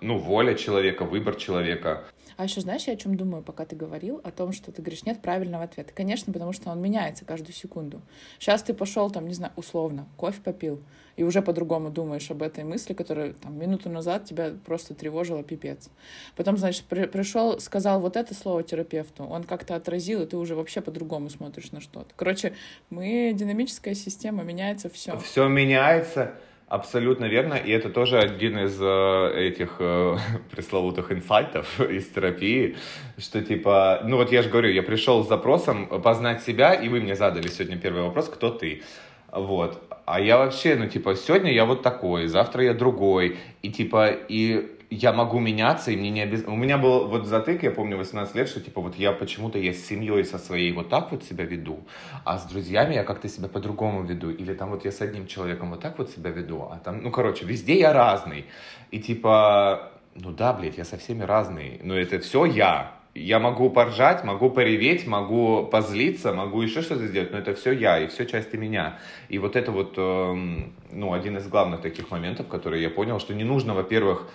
[0.00, 2.04] ну, воля человека, выбор человека.
[2.36, 5.04] А еще знаешь, я о чем думаю, пока ты говорил, о том, что ты говоришь,
[5.04, 5.92] нет правильного ответа.
[5.94, 8.02] Конечно, потому что он меняется каждую секунду.
[8.38, 10.82] Сейчас ты пошел там, не знаю, условно, кофе попил,
[11.16, 15.90] и уже по-другому думаешь об этой мысли, которая там минуту назад тебя просто тревожила пипец.
[16.36, 20.54] Потом, значит, при, пришел, сказал вот это слово терапевту, он как-то отразил, и ты уже
[20.54, 22.12] вообще по-другому смотришь на что-то.
[22.16, 22.54] Короче,
[22.90, 25.18] мы динамическая система, меняется все.
[25.18, 26.34] Все меняется.
[26.66, 30.16] Абсолютно верно, и это тоже один из э, этих э,
[30.50, 32.76] пресловутых инсайтов из терапии,
[33.18, 37.00] что типа, ну вот я же говорю, я пришел с запросом познать себя, и вы
[37.00, 38.82] мне задали сегодня первый вопрос, кто ты?
[39.30, 39.82] Вот.
[40.06, 43.38] А я вообще, ну, типа, сегодня я вот такой, завтра я другой.
[43.62, 46.54] И, типа, и я могу меняться, и мне не обязательно...
[46.54, 49.72] У меня был вот затык, я помню, 18 лет, что типа вот я почему-то я
[49.72, 51.86] с семьей со своей вот так вот себя веду,
[52.24, 54.30] а с друзьями я как-то себя по-другому веду.
[54.30, 57.10] Или там вот я с одним человеком вот так вот себя веду, а там, ну,
[57.10, 58.46] короче, везде я разный.
[58.90, 62.92] И типа ну да, блядь, я со всеми разный, но это все я.
[63.14, 68.00] Я могу поржать, могу пореветь, могу позлиться, могу еще что-то сделать, но это все я,
[68.00, 68.98] и все части меня.
[69.28, 73.32] И вот это вот, эм, ну, один из главных таких моментов, которые я понял, что
[73.32, 74.28] не нужно, во-первых,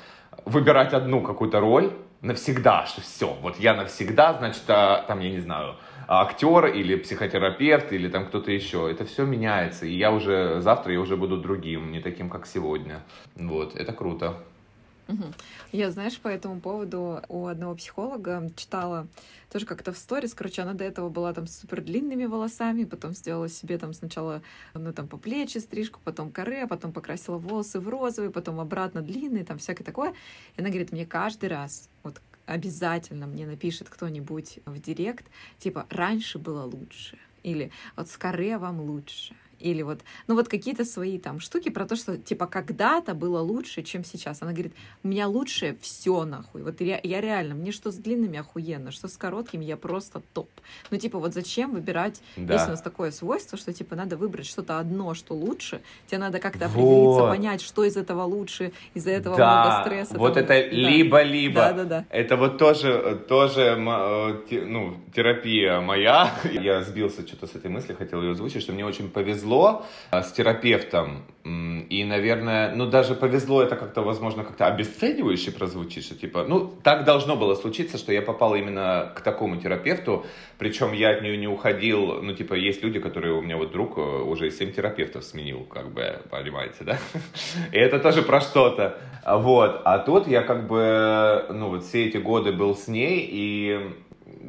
[0.46, 5.40] выбирать одну какую-то роль навсегда, что все, вот я навсегда, значит, а, там, я не
[5.40, 5.76] знаю,
[6.08, 8.90] актер или психотерапевт или там кто-то еще.
[8.92, 13.04] Это все меняется, и я уже завтра я уже буду другим, не таким, как сегодня.
[13.36, 14.38] Вот, это круто.
[15.72, 19.08] Я, знаешь, по этому поводу у одного психолога читала
[19.52, 23.14] тоже как-то в сторис, короче, она до этого была там с супер длинными волосами, потом
[23.14, 24.42] сделала себе там сначала,
[24.74, 29.44] ну, там, по плечи стрижку, потом коре, потом покрасила волосы в розовый, потом обратно длинные,
[29.44, 30.14] там, всякое такое.
[30.56, 35.26] И она говорит, мне каждый раз, вот обязательно мне напишет кто-нибудь в директ,
[35.58, 40.86] типа, раньше было лучше, или вот с коре вам лучше, или вот, ну вот какие-то
[40.86, 44.42] свои там штуки про то, что типа когда-то было лучше, чем сейчас.
[44.42, 46.64] Она говорит, у меня лучше все нахуй.
[46.64, 50.50] Вот я, я реально, мне что с длинными охуенно, что с короткими я просто топ.
[50.92, 52.54] Ну типа вот зачем выбирать, да.
[52.54, 56.40] если у нас такое свойство, что типа надо выбрать что-то одно, что лучше, тебе надо
[56.40, 57.30] как-то определиться, вот.
[57.30, 59.62] понять, что из этого лучше, из-за этого да.
[59.62, 60.18] много стресса.
[60.18, 61.56] Вот там, это либо-либо.
[61.56, 61.70] Да.
[61.74, 62.06] Да, да, да.
[62.10, 66.32] Это вот тоже, тоже э, ну, терапия моя.
[66.52, 70.22] Я сбился что-то с этой мысли, хотел ее озвучить, что мне очень повезло повезло а,
[70.22, 76.46] с терапевтом, и, наверное, ну, даже повезло, это как-то, возможно, как-то обесценивающе прозвучит, что, типа,
[76.48, 80.26] ну, так должно было случиться, что я попал именно к такому терапевту,
[80.60, 83.98] причем я от нее не уходил, ну, типа, есть люди, которые у меня вот друг
[83.98, 86.98] э, уже семь терапевтов сменил, как бы, понимаете, да?
[87.72, 89.82] И это тоже про что-то, вот.
[89.86, 93.80] А тут я как бы, ну, вот все эти годы был с ней, и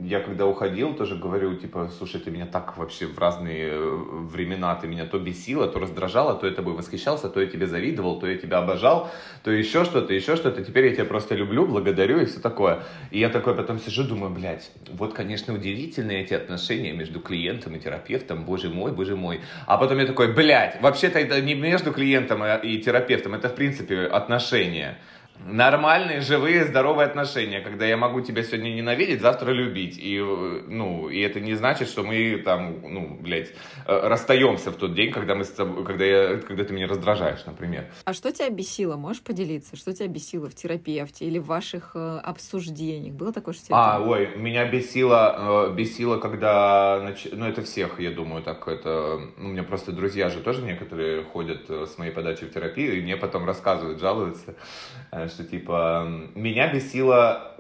[0.02, 3.96] я когда уходил, тоже говорю, типа, слушай, ты меня так вообще в разные э,
[4.32, 8.18] времена, ты меня то бесила, то раздражала, то я тобой восхищался, то я тебе завидовал,
[8.18, 9.10] то я тебя обожал,
[9.42, 12.82] то еще что-то, еще что-то, теперь я тебя просто люблю, благодарю и все такое.
[13.10, 17.80] И я такой потом сижу, думаю, блядь, вот, конечно, удивительные эти отношения между клиентом и
[17.80, 19.40] терапевтом, боже мой, боже мой.
[19.66, 24.06] А потом я такой, блядь, вообще-то это не между клиентом и терапевтом, это, в принципе,
[24.06, 24.98] отношения
[25.46, 29.98] нормальные, живые, здоровые отношения, когда я могу тебя сегодня ненавидеть, завтра любить.
[29.98, 33.52] И, ну, и это не значит, что мы там, ну, блядь,
[33.86, 37.44] э, расстаемся в тот день, когда, мы с тобой, когда, я, когда ты меня раздражаешь,
[37.46, 37.86] например.
[38.04, 38.96] А что тебя бесило?
[38.96, 39.76] Можешь поделиться?
[39.76, 43.14] Что тебя бесило в терапевте или в ваших э, обсуждениях?
[43.14, 43.76] Было такое, что тебя...
[43.76, 47.00] А, ой, меня бесило, э, бесило, когда...
[47.02, 47.26] Нач...
[47.32, 49.20] Ну, это всех, я думаю, так это...
[49.36, 53.00] Ну, у меня просто друзья же тоже некоторые ходят с моей подачи в терапию, и
[53.00, 54.54] мне потом рассказывают, жалуются,
[55.30, 57.56] что типа меня бесило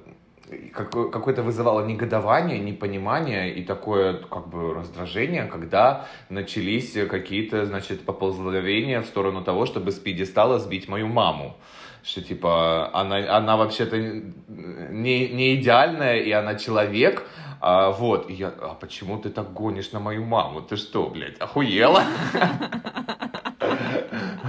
[0.72, 9.06] какое-то вызывало негодование, непонимание и такое как бы раздражение, когда начались какие-то, значит, поползновения в
[9.06, 11.56] сторону того, чтобы с пьедестала сбить мою маму.
[12.02, 17.24] Что типа она, она вообще-то не, не идеальная, и она человек,
[17.60, 20.62] а, вот, и я, а почему ты так гонишь на мою маму?
[20.62, 22.02] Ты что, блядь, охуела?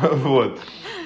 [0.02, 0.60] Вот.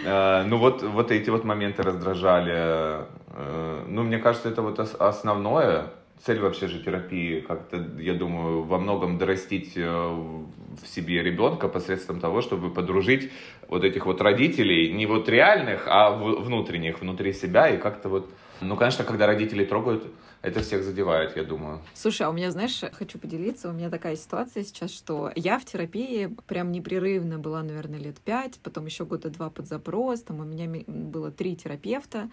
[0.06, 2.54] Э, ну вот, вот эти вот моменты раздражали.
[2.56, 5.88] Э, ну, мне кажется, это вот основное.
[6.24, 12.20] Цель вообще же терапии, как-то, я думаю, во многом дорастить э, в себе ребенка посредством
[12.20, 13.32] того, чтобы подружить
[13.68, 18.30] вот этих вот родителей, не вот реальных, а внутренних, внутри себя, и как-то вот...
[18.62, 20.08] Ну, конечно, когда родители трогают
[20.46, 21.82] это всех задевает, я думаю.
[21.96, 25.66] Слушай, а у меня, знаешь, хочу поделиться, у меня такая ситуация сейчас, что я в
[25.66, 30.44] терапии прям непрерывно была, наверное, лет пять, потом еще года два под запрос, там у
[30.44, 32.30] меня было три терапевта,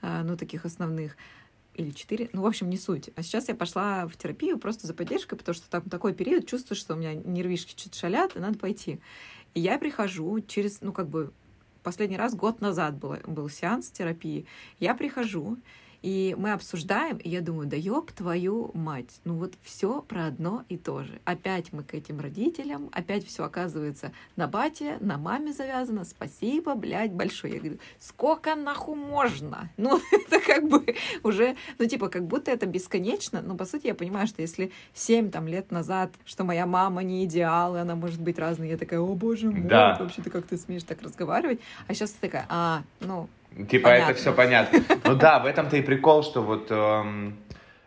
[0.00, 1.16] а, ну, таких основных,
[1.74, 3.10] или четыре, ну, в общем, не суть.
[3.16, 6.76] А сейчас я пошла в терапию просто за поддержкой, потому что там такой период, чувствую,
[6.76, 9.00] что у меня нервишки что-то шалят, и надо пойти.
[9.54, 11.32] И я прихожу через, ну, как бы,
[11.82, 14.46] последний раз год назад был, был сеанс терапии,
[14.78, 15.58] я прихожу,
[16.06, 20.62] и мы обсуждаем, и я думаю, да ёб твою мать, ну вот все про одно
[20.68, 21.20] и то же.
[21.24, 27.10] Опять мы к этим родителям, опять все оказывается на бате, на маме завязано, спасибо, блядь,
[27.10, 27.54] большое.
[27.54, 29.68] Я говорю, сколько нахуй можно?
[29.78, 33.94] Ну, это как бы уже, ну типа, как будто это бесконечно, но по сути я
[33.94, 38.20] понимаю, что если 7 там лет назад, что моя мама не идеал, и она может
[38.20, 39.96] быть разной, я такая, о боже мой, да.
[39.98, 41.60] вообще ты как ты смеешь так разговаривать?
[41.88, 43.28] А сейчас ты такая, а, ну,
[43.68, 44.10] Типа понятно.
[44.10, 44.80] это все понятно.
[45.04, 47.36] Ну да, в этом-то и прикол, что вот эм,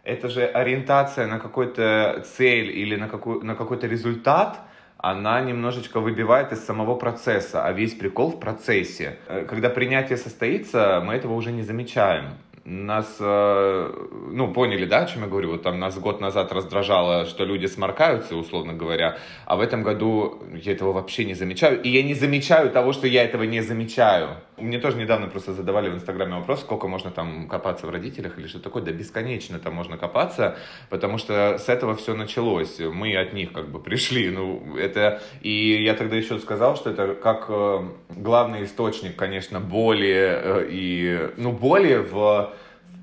[0.04, 4.60] это же ориентация на какую-то цель или на, какой, на какой-то результат,
[4.98, 9.18] она немножечко выбивает из самого процесса, а весь прикол в процессе.
[9.28, 12.38] Э, когда принятие состоится, мы этого уже не замечаем.
[12.70, 13.94] Нас, э,
[14.32, 15.52] ну, поняли, да, о чем я говорю?
[15.52, 20.40] Вот там нас год назад раздражало, что люди сморкаются, условно говоря, а в этом году
[20.54, 21.82] я этого вообще не замечаю.
[21.82, 24.38] И я не замечаю того, что я этого не замечаю.
[24.58, 28.46] Мне тоже недавно просто задавали в Инстаграме вопрос, сколько можно там копаться в родителях или
[28.48, 28.84] что такое.
[28.84, 30.58] Да бесконечно там можно копаться,
[30.90, 32.80] потому что с этого все началось.
[32.80, 34.30] Мы от них как бы пришли.
[34.30, 35.22] Ну, это...
[35.42, 37.80] И я тогда еще сказал, что это как э,
[38.10, 41.32] главный источник, конечно, боли э, и...
[41.38, 42.54] Ну, боли в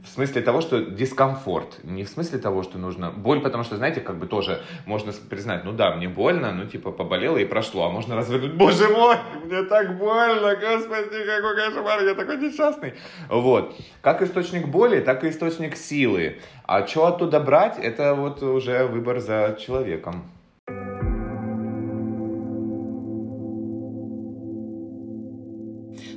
[0.06, 1.82] в смысле того, что дискомфорт.
[1.82, 3.10] Не в смысле того, что нужно...
[3.10, 6.92] Боль, потому что, знаете, как бы тоже можно признать, ну да, мне больно, ну типа
[6.92, 7.86] поболело и прошло.
[7.86, 12.94] А можно развернуть, боже мой, мне так больно, господи, какой кошмар, я такой несчастный.
[13.28, 13.74] Вот.
[14.00, 16.40] Как источник боли, так и источник силы.
[16.64, 20.30] А что оттуда брать, это вот уже выбор за человеком.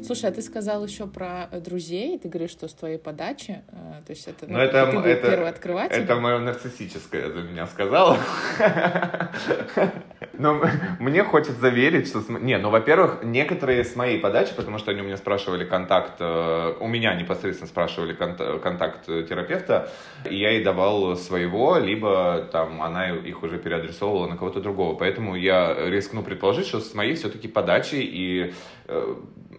[0.09, 4.01] Слушай, а ты сказал еще про э, друзей, ты говоришь, что с твоей подачи, э,
[4.07, 6.01] то есть это, ну, это, ты был это, первый открыватель.
[6.01, 8.17] Это мое нарциссическое за меня сказала.
[10.33, 10.63] Но
[10.99, 12.23] мне хочется верить, что...
[12.39, 16.73] Не, ну, во-первых, некоторые с моей подачи, потому что они у меня спрашивали контакт, э,
[16.79, 19.91] у меня непосредственно спрашивали контакт терапевта,
[20.27, 24.95] и я ей давал своего, либо там она их уже переадресовывала на кого-то другого.
[24.95, 28.55] Поэтому я рискну предположить, что с моей все-таки подачи и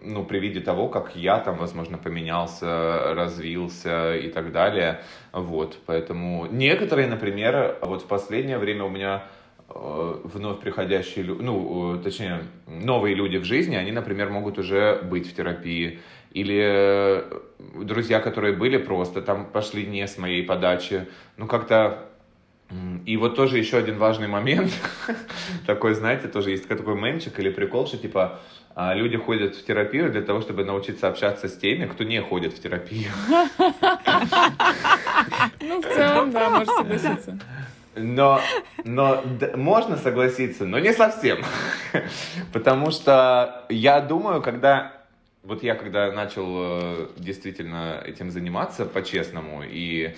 [0.01, 5.01] ну, при виде того, как я там, возможно, поменялся, развился и так далее.
[5.31, 9.23] Вот, поэтому некоторые, например, вот в последнее время у меня
[9.69, 15.29] э, вновь приходящие, ну, э, точнее, новые люди в жизни, они, например, могут уже быть
[15.29, 15.99] в терапии.
[16.31, 17.39] Или э,
[17.83, 21.07] друзья, которые были просто там пошли не с моей подачи.
[21.37, 22.10] Ну, как-то
[23.05, 24.71] и вот тоже еще один важный момент,
[25.65, 28.39] такой, знаете, тоже есть такой мемчик или прикол, что типа
[28.75, 32.53] а, люди ходят в терапию для того, чтобы научиться общаться с теми, кто не ходит
[32.53, 33.11] в терапию.
[35.59, 37.39] Ну, в целом, да, можно согласиться.
[37.95, 38.39] Но,
[38.85, 41.39] но д- можно согласиться, но не совсем.
[42.53, 44.93] Потому что я думаю, когда
[45.43, 50.15] вот я когда начал э, действительно этим заниматься по-честному и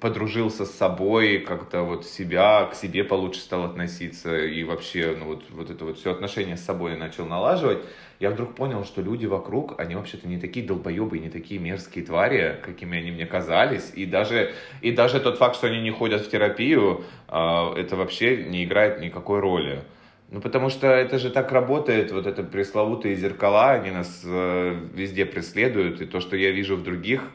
[0.00, 5.44] подружился с собой, как-то вот себя, к себе получше стал относиться и вообще, ну вот,
[5.50, 7.78] вот это вот все отношение с собой начал налаживать,
[8.18, 12.60] я вдруг понял, что люди вокруг, они вообще-то не такие долбоебы, не такие мерзкие твари,
[12.62, 16.30] какими они мне казались, и даже, и даже тот факт, что они не ходят в
[16.30, 19.82] терапию, а, это вообще не играет никакой роли.
[20.30, 25.24] Ну, потому что это же так работает, вот это пресловутые зеркала, они нас э, везде
[25.24, 27.30] преследуют, и то, что я вижу в других,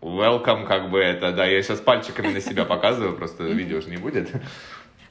[0.00, 3.96] welcome, как бы это, да, я сейчас пальчиками на себя показываю, просто видео же не
[3.96, 4.30] будет.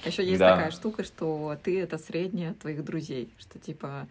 [0.05, 4.07] Еще есть такая штука, что ты это средняя твоих друзей, что типа а,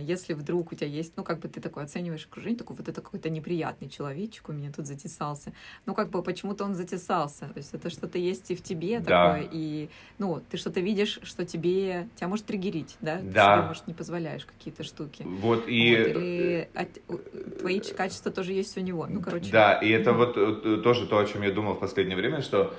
[0.00, 3.00] если вдруг у тебя есть, ну, как бы ты такой оцениваешь окружение, такой вот это
[3.00, 5.52] какой-то неприятный человечек у меня тут затесался.
[5.86, 7.46] Ну, как бы почему-то он затесался.
[7.48, 9.32] То есть это что-то есть и в тебе да.
[9.32, 13.20] такое, и, ну, ты что-то видишь, что тебе, тебя может триггерить, да?
[13.22, 13.22] Да.
[13.22, 15.22] Ты себе, может, не позволяешь какие-то штуки.
[15.24, 15.96] Вот, и...
[15.96, 19.06] Вот, или от, твои качества тоже есть у него.
[19.06, 19.50] Ну, короче.
[19.50, 22.74] Да, и это вот э, тоже то, о чем я думал в последнее время, что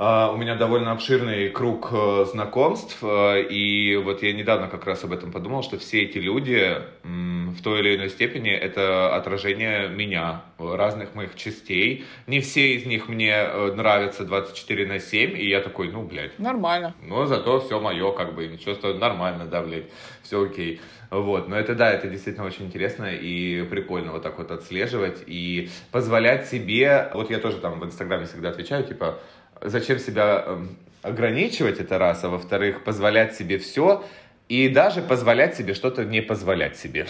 [0.00, 5.04] Uh, у меня довольно обширный круг uh, знакомств, uh, и вот я недавно как раз
[5.04, 9.88] об этом подумал, что все эти люди um, в той или иной степени это отражение
[9.88, 12.04] меня, разных моих частей.
[12.26, 16.38] Не все из них мне э, нравятся 24 на 7, и я такой, ну, блядь.
[16.38, 16.94] Нормально.
[17.02, 19.86] Но зато все мое, как бы, ничего, что нормально, да, блядь,
[20.22, 20.80] все окей.
[21.10, 25.68] Вот, но это да, это действительно очень интересно и прикольно вот так вот отслеживать и
[25.90, 29.18] позволять себе, вот я тоже там в Инстаграме всегда отвечаю, типа,
[29.62, 34.04] зачем себя эм, ограничивать, это раз, а во-вторых, позволять себе все
[34.48, 37.06] и даже позволять себе что-то не позволять себе.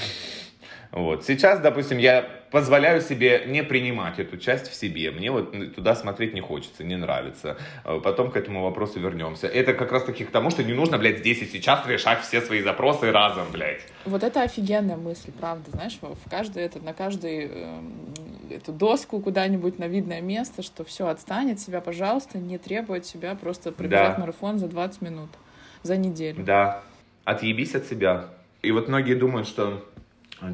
[0.92, 1.24] Вот.
[1.24, 5.10] Сейчас, допустим, я позволяю себе не принимать эту часть в себе.
[5.12, 7.56] Мне вот туда смотреть не хочется, не нравится.
[7.84, 9.46] Э, потом к этому вопросу вернемся.
[9.46, 12.40] Это как раз таки к тому, что не нужно, блядь, здесь и сейчас решать все
[12.40, 13.82] свои запросы разом, блядь.
[14.04, 17.80] Вот это офигенная мысль, правда, знаешь, в каждый этот, на каждый э,
[18.50, 23.06] эту доску куда-нибудь на видное место, что все, отстань от себя, пожалуйста, не требуй от
[23.06, 24.20] себя просто пробежать да.
[24.20, 25.30] марафон за 20 минут,
[25.84, 26.42] за неделю.
[26.42, 26.82] Да,
[27.24, 28.30] отъебись от себя.
[28.62, 29.84] И вот многие думают, что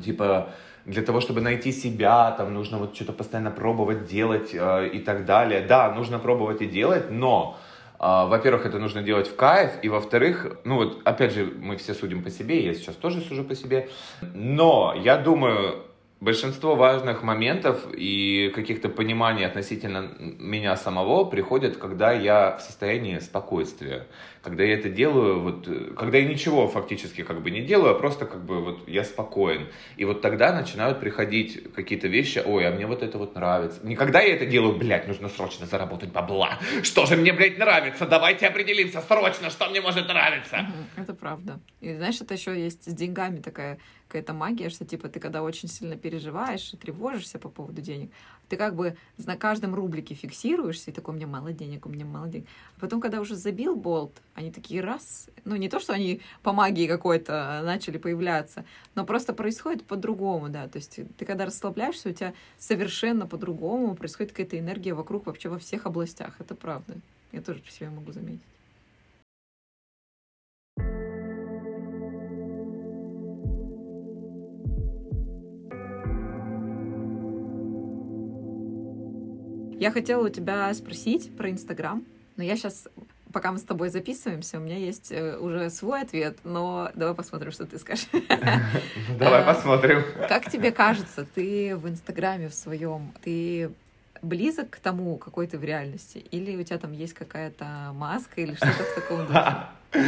[0.05, 0.51] типа
[0.87, 5.25] для того, чтобы найти себя, там нужно вот что-то постоянно пробовать, делать э, и так
[5.25, 5.61] далее.
[5.61, 7.59] Да, нужно пробовать и делать, но,
[7.99, 11.92] э, во-первых, это нужно делать в кайф, и во-вторых, ну вот, опять же, мы все
[11.92, 13.88] судим по себе, я сейчас тоже сужу по себе,
[14.35, 15.83] но я думаю,
[16.20, 24.07] большинство важных моментов и каких-то пониманий относительно меня самого приходят, когда я в состоянии спокойствия.
[24.42, 28.26] Когда я это делаю, вот, когда я ничего фактически как бы не делаю, а просто
[28.26, 29.68] как бы вот я спокоен.
[29.96, 33.81] И вот тогда начинают приходить какие-то вещи, ой, а мне вот это вот нравится.
[33.83, 36.59] Никогда я это делаю, блядь, нужно срочно заработать бабла.
[36.83, 38.07] Что же мне, блядь, нравится?
[38.07, 40.66] Давайте определимся срочно, что мне может нравиться.
[40.96, 41.61] Это правда.
[41.81, 43.78] И знаешь, это еще есть с деньгами такая
[44.09, 48.11] какая-то магия, что типа ты когда очень сильно переживаешь и тревожишься по поводу денег,
[48.48, 52.04] ты как бы на каждом рублике фиксируешься, и такой, у меня мало денег, у меня
[52.04, 52.46] мало денег.
[52.76, 56.52] А потом, когда уже забил болт, они такие раз, ну не то, что они по
[56.52, 62.12] магии какой-то начали появляться, но просто происходит по-другому, да, то есть ты когда расслабляешься, у
[62.12, 66.94] тебя совершенно по-другому происходит какая-то энергия вокруг вообще во всех областях, это правда.
[67.32, 68.55] Я тоже по себе могу заметить.
[79.79, 82.03] Я хотела у тебя спросить про Инстаграм,
[82.37, 82.89] но я сейчас,
[83.31, 87.53] пока мы с тобой записываемся, у меня есть э, уже свой ответ, но давай посмотрим,
[87.53, 88.07] что ты скажешь.
[89.18, 90.03] Давай э, посмотрим.
[90.29, 93.70] Как тебе кажется, ты в Инстаграме в своем, ты
[94.22, 96.24] близок к тому, какой ты в реальности?
[96.31, 99.66] Или у тебя там есть какая-то маска или что-то в таком духе?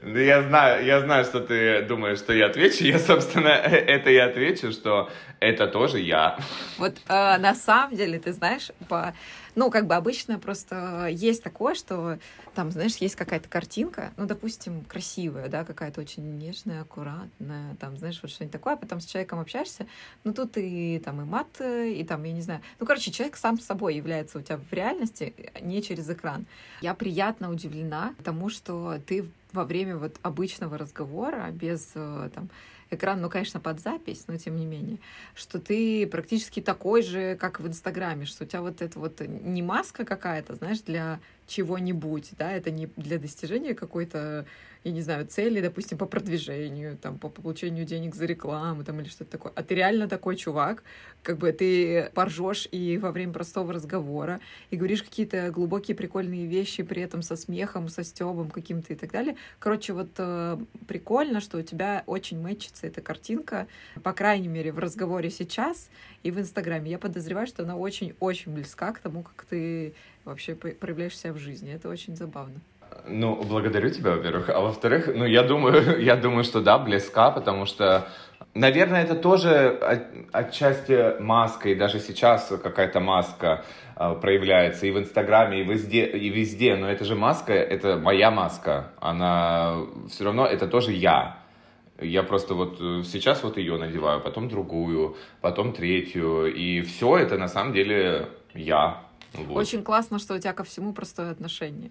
[0.00, 2.84] Да я знаю, я знаю, что ты думаешь, что я отвечу.
[2.84, 6.38] Я, собственно, это и отвечу, что это тоже я.
[6.78, 9.12] Вот э, на самом деле, ты знаешь, по...
[9.56, 12.18] ну, как бы обычно просто есть такое, что
[12.54, 18.20] там, знаешь, есть какая-то картинка, ну, допустим, красивая, да, какая-то очень нежная, аккуратная, там, знаешь,
[18.22, 19.86] вот что-нибудь такое, а потом с человеком общаешься,
[20.22, 23.58] ну, тут и там и мат, и там, я не знаю, ну, короче, человек сам
[23.58, 26.46] собой является у тебя в реальности, не через экран.
[26.80, 29.28] Я приятно удивлена тому, что ты
[29.58, 32.48] во время вот обычного разговора, без э, там,
[32.90, 34.98] экрана, ну, конечно, под запись, но тем не менее,
[35.34, 39.62] что ты практически такой же, как в Инстаграме, что у тебя вот это вот не
[39.62, 41.18] маска какая-то, знаешь, для
[41.48, 44.46] чего-нибудь, да, это не для достижения какой-то
[44.84, 49.08] я не знаю, цели, допустим, по продвижению, там, по получению денег за рекламу, там, или
[49.08, 49.52] что-то такое.
[49.54, 50.82] А ты реально такой чувак,
[51.22, 54.40] как бы ты поржешь и во время простого разговора,
[54.70, 59.10] и говоришь какие-то глубокие прикольные вещи, при этом со смехом, со стебом каким-то и так
[59.10, 59.36] далее.
[59.58, 63.66] Короче, вот э, прикольно, что у тебя очень мэчится эта картинка,
[64.02, 65.90] по крайней мере, в разговоре сейчас
[66.22, 66.90] и в Инстаграме.
[66.90, 69.94] Я подозреваю, что она очень-очень близка к тому, как ты
[70.28, 71.72] вообще проявляешь себя в жизни.
[71.72, 72.60] Это очень забавно.
[73.06, 74.48] Ну, благодарю тебя, во-первых.
[74.50, 78.08] А во-вторых, ну, я думаю, я думаю, что да, близка, потому что,
[78.54, 80.02] наверное, это тоже от,
[80.32, 83.64] отчасти маска, и даже сейчас какая-то маска
[83.96, 86.76] э, проявляется и в Инстаграме, и везде, и везде.
[86.76, 88.90] Но это же маска, это моя маска.
[89.00, 91.38] Она все равно, это тоже я.
[92.00, 96.52] Я просто вот э, сейчас вот ее надеваю, потом другую, потом третью.
[96.54, 99.07] И все это на самом деле я.
[99.34, 99.56] Вот.
[99.56, 101.90] Очень классно, что у тебя ко всему простое отношение.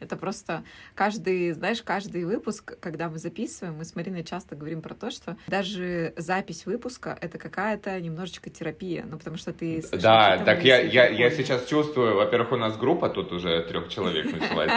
[0.00, 0.62] Это просто
[0.94, 5.36] каждый, знаешь, каждый выпуск, когда мы записываем, мы с Мариной часто говорим про то, что
[5.46, 9.82] даже запись выпуска— это какая-то немножечко терапия, ну, потому что ты...
[9.92, 14.32] Да, так я, я, я сейчас чувствую, во-первых, у нас группа тут уже трех человек
[14.32, 14.70] началась.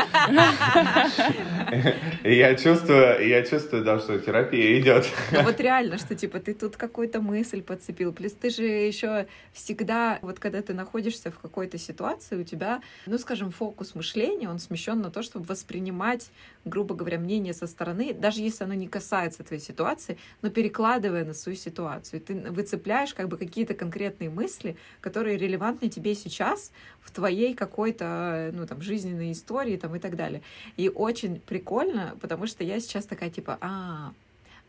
[2.24, 5.06] Я чувствую, я чувствую, да, что терапия идет.
[5.32, 10.20] Ну вот реально, что типа ты тут какую-то мысль подцепил, плюс ты же еще всегда,
[10.22, 15.02] вот когда ты находишься в какой-то ситуации, у тебя, ну, скажем, фокус мышления, он смещен
[15.02, 16.30] на то, чтобы воспринимать,
[16.66, 21.34] грубо говоря, мнение со стороны, даже если оно не касается твоей ситуации, но перекладывая на
[21.34, 22.22] свою ситуацию.
[22.22, 28.66] Ты выцепляешь как бы какие-то конкретные мысли, которые релевантны тебе сейчас в твоей какой-то, ну,
[28.68, 30.42] там, жизненной истории там и так далее.
[30.78, 34.14] И очень прикольно, потому что я сейчас такая, типа, а,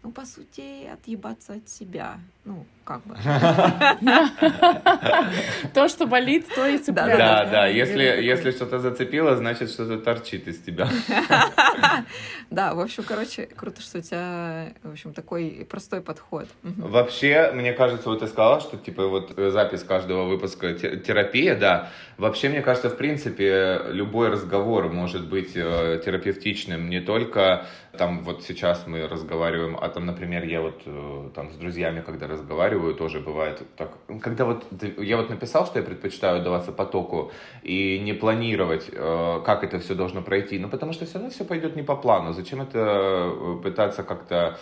[0.03, 2.19] ну, по сути, отъебаться от себя.
[2.51, 3.15] Ну, как бы.
[5.75, 7.17] То, что болит, то и цепляет.
[7.17, 10.89] Да, да, если, если что-то зацепило, значит, что-то торчит из тебя.
[12.51, 16.49] Да, в общем, короче, круто, что у тебя, в общем, такой простой подход.
[16.63, 21.91] Вообще, мне кажется, вот ты сказала, что, типа, вот запись каждого выпуска терапия, да.
[22.19, 28.43] Вообще, мне кажется, в принципе, любой разговор может быть э, терапевтичным, не только там вот
[28.43, 32.40] сейчас мы разговариваем, а там, например, я вот э, там с друзьями, когда разговариваю,
[32.95, 33.93] тоже бывает так.
[34.21, 34.65] Когда вот
[34.99, 37.33] я вот написал, что я предпочитаю отдаваться потоку
[37.63, 41.45] и не планировать, э, как это все должно пройти, ну потому что все равно все
[41.45, 42.33] пойдет не по плану.
[42.33, 44.59] Зачем это э, пытаться как-то,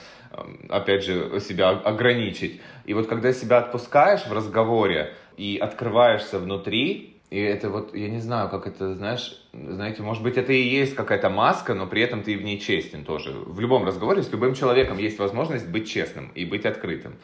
[0.69, 2.61] опять же, себя ограничить?
[2.85, 8.21] И вот когда себя отпускаешь в разговоре и открываешься внутри, и это вот, я не
[8.21, 12.23] знаю, как это, знаешь, знаете, может быть, это и есть какая-то маска, но при этом
[12.23, 13.33] ты в ней честен тоже.
[13.33, 17.17] В любом разговоре с любым человеком есть возможность быть честным и быть открытым.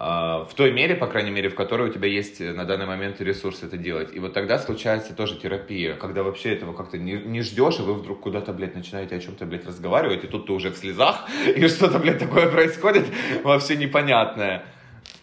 [0.00, 3.20] А, в той мере, по крайней мере, в которой у тебя есть на данный момент
[3.20, 4.14] ресурс это делать.
[4.14, 7.94] И вот тогда случается тоже терапия, когда вообще этого как-то не, не ждешь, и вы
[7.94, 11.66] вдруг куда-то, блядь, начинаете о чем-то, блядь, разговаривать, и тут ты уже в слезах, и
[11.66, 13.06] что-то, блядь, такое происходит
[13.42, 14.64] вообще непонятное.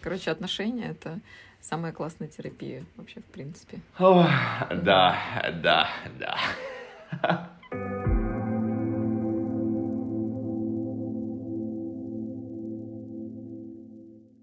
[0.02, 1.20] Короче, отношения— это
[1.62, 3.80] самая классная терапия вообще, в принципе.
[3.98, 4.28] О,
[4.70, 5.18] да,
[5.62, 7.50] да, да.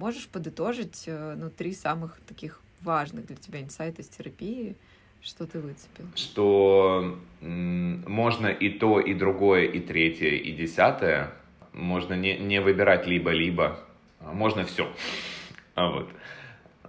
[0.04, 4.76] Можешь подытожить, э, ну, три самых таких важных для тебя инсайта из терапии,
[5.22, 6.04] что ты выцепил?
[6.14, 11.34] Что можно и то, и другое, и третье, и десятое.
[11.72, 13.80] Можно не, не выбирать либо-либо.
[14.20, 14.94] А можно все.
[15.76, 16.10] А вот.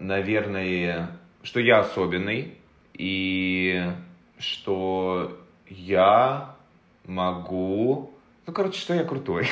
[0.01, 2.59] Наверное, что я особенный,
[2.95, 3.93] и
[4.39, 6.57] что я
[7.05, 8.14] могу...
[8.47, 9.49] Ну, короче, что я крутой.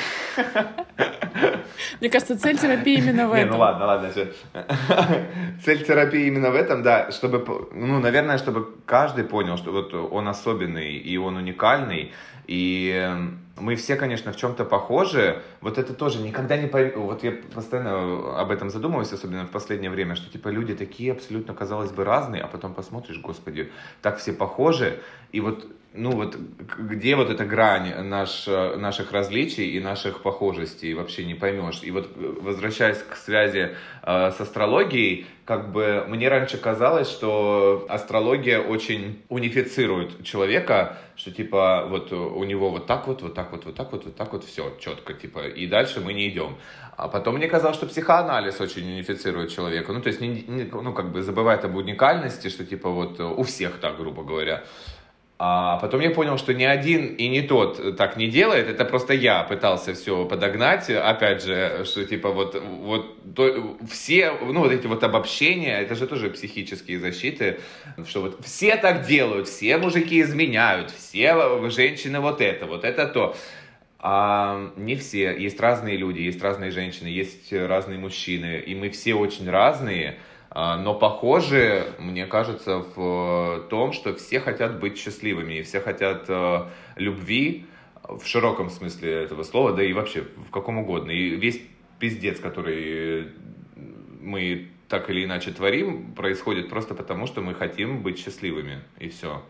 [1.99, 3.45] Мне кажется, цель терапии именно в этом.
[3.45, 4.11] Не, ну ладно, ладно.
[5.63, 10.27] Цель терапии именно в этом, да, чтобы, ну, наверное, чтобы каждый понял, что вот он
[10.27, 12.11] особенный и он уникальный,
[12.45, 13.11] и
[13.57, 15.41] мы все, конечно, в чем-то похожи.
[15.61, 17.05] Вот это тоже никогда не пойму.
[17.05, 21.53] Вот я постоянно об этом задумываюсь, особенно в последнее время, что типа люди такие абсолютно,
[21.53, 24.99] казалось бы, разные, а потом посмотришь, господи, так все похожи.
[25.31, 31.23] И вот ну вот где вот эта грань наш, наших различий и наших похожестей, вообще
[31.23, 31.81] не поймешь.
[31.83, 38.59] И вот возвращаясь к связи э, с астрологией, как бы мне раньше казалось, что астрология
[38.59, 43.75] очень унифицирует человека, что типа вот у него вот так вот, вот так вот, вот
[43.75, 46.57] так вот, вот так вот, все четко, типа, и дальше мы не идем.
[46.97, 50.93] А потом мне казалось, что психоанализ очень унифицирует человека, ну то есть не, не, ну
[50.93, 54.63] как бы забывает об уникальности, что типа вот у всех так, грубо говоря.
[55.39, 59.13] А потом я понял, что ни один и не тот так не делает, это просто
[59.13, 64.85] я пытался все подогнать, опять же, что типа вот, вот то, все, ну вот эти
[64.85, 67.59] вот обобщения, это же тоже психические защиты,
[68.07, 73.35] что вот все так делают, все мужики изменяют, все женщины вот это, вот это то.
[74.05, 79.15] А не все, есть разные люди, есть разные женщины, есть разные мужчины, и мы все
[79.15, 80.19] очень разные,
[80.53, 86.65] но похоже, мне кажется, в том, что все хотят быть счастливыми, и все хотят э,
[86.95, 87.65] любви
[88.03, 91.11] в широком смысле этого слова, да и вообще в каком угодно.
[91.11, 91.59] И весь
[91.99, 93.29] пиздец, который
[94.21, 99.41] мы так или иначе творим, происходит просто потому, что мы хотим быть счастливыми, и все.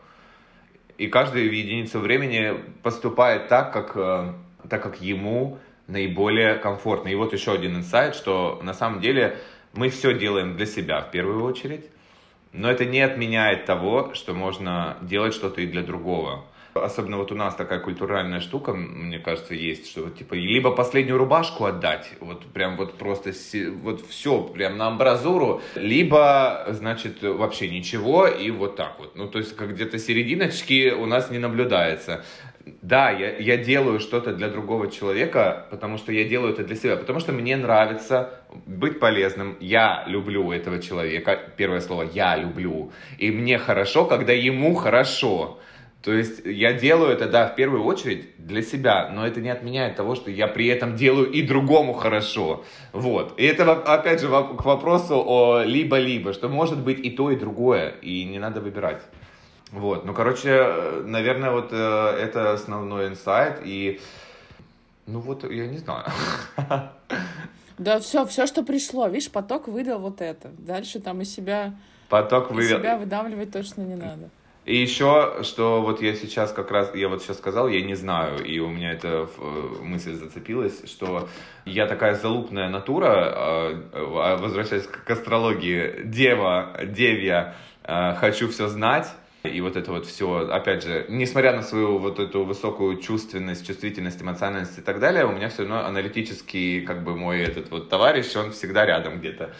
[0.97, 4.33] И каждый в единицу времени поступает так, как, э,
[4.69, 7.09] так, как ему наиболее комфортно.
[7.09, 9.37] И вот еще один инсайт, что на самом деле
[9.73, 11.85] мы все делаем для себя в первую очередь,
[12.51, 16.45] но это не отменяет того, что можно делать что-то и для другого.
[16.75, 21.19] Особенно вот у нас такая культуральная штука, мне кажется, есть, что вот, типа либо последнюю
[21.19, 23.31] рубашку отдать, вот прям вот просто
[23.83, 29.15] вот все прям на амбразуру, либо, значит, вообще ничего и вот так вот.
[29.15, 32.25] Ну, то есть как где-то серединочки у нас не наблюдается
[32.81, 36.95] да, я, я делаю что-то для другого человека, потому что я делаю это для себя,
[36.95, 43.31] потому что мне нравится быть полезным, я люблю этого человека, первое слово, я люблю, и
[43.31, 45.59] мне хорошо, когда ему хорошо.
[46.03, 49.95] То есть я делаю это, да, в первую очередь для себя, но это не отменяет
[49.95, 52.65] того, что я при этом делаю и другому хорошо.
[52.91, 53.39] Вот.
[53.39, 57.95] И это, опять же, к вопросу о либо-либо, что может быть и то, и другое,
[58.01, 59.01] и не надо выбирать.
[59.73, 63.99] Вот, ну, короче, наверное, вот э, это основной инсайт, и,
[65.07, 66.05] ну, вот, я не знаю.
[67.79, 70.51] Да, все, все, что пришло, видишь, поток выдал вот это.
[70.59, 71.73] Дальше там из себя,
[72.07, 72.77] поток из вывел...
[72.77, 74.29] себя выдавливать точно не надо.
[74.65, 78.45] И еще, что вот я сейчас как раз, я вот сейчас сказал, я не знаю,
[78.45, 81.27] и у меня эта э, мысль зацепилась, что
[81.65, 89.07] я такая залупная натура, а, а, возвращаясь к астрологии, дева, девья, э, хочу все знать,
[89.43, 94.21] и вот это вот все, опять же, несмотря на свою вот эту высокую чувственность, чувствительность,
[94.21, 98.33] эмоциональность и так далее, у меня все равно аналитический, как бы мой этот вот товарищ,
[98.37, 99.53] он всегда рядом где-то.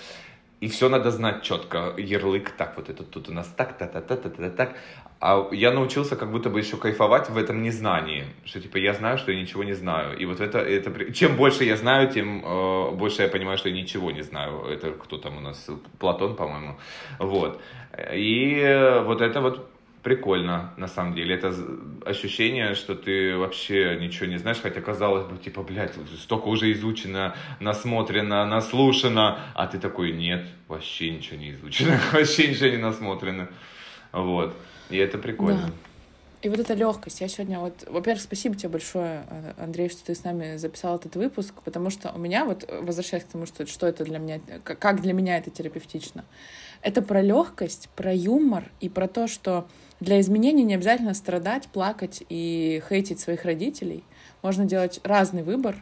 [0.62, 4.00] И все надо знать четко, ярлык, так, вот это тут у нас так, та та
[4.00, 4.76] та та та так.
[5.20, 9.18] А я научился как будто бы еще кайфовать в этом незнании, что типа я знаю,
[9.18, 10.18] что я ничего не знаю.
[10.18, 13.76] И вот это, это чем больше я знаю, тем э, больше я понимаю, что я
[13.76, 14.66] ничего не знаю.
[14.70, 15.70] Это кто там у нас,
[16.00, 16.78] Платон, по-моему.
[17.20, 17.62] Вот.
[18.14, 19.73] И вот это вот
[20.04, 21.36] прикольно, на самом деле.
[21.36, 21.56] Это
[22.06, 27.36] ощущение, что ты вообще ничего не знаешь, хотя казалось бы, типа, блядь, столько уже изучено,
[27.60, 33.48] насмотрено, наслушано, а ты такой, нет, вообще ничего не изучено, вообще ничего не насмотрено.
[34.12, 34.56] Вот.
[34.90, 35.68] И это прикольно.
[35.68, 35.74] Да.
[36.44, 37.22] И вот эта легкость.
[37.22, 41.16] Я сегодня вот, во-первых, спасибо тебе большое, э, Андрей, что ты с нами записал этот
[41.16, 45.02] выпуск, потому что у меня вот, возвращаясь к тому, что, что это для меня, как
[45.02, 46.26] для меня это терапевтично,
[46.84, 49.68] это про легкость, про юмор и про то, что
[50.00, 54.04] для изменений не обязательно страдать, плакать и хейтить своих родителей.
[54.42, 55.78] Можно делать разный выбор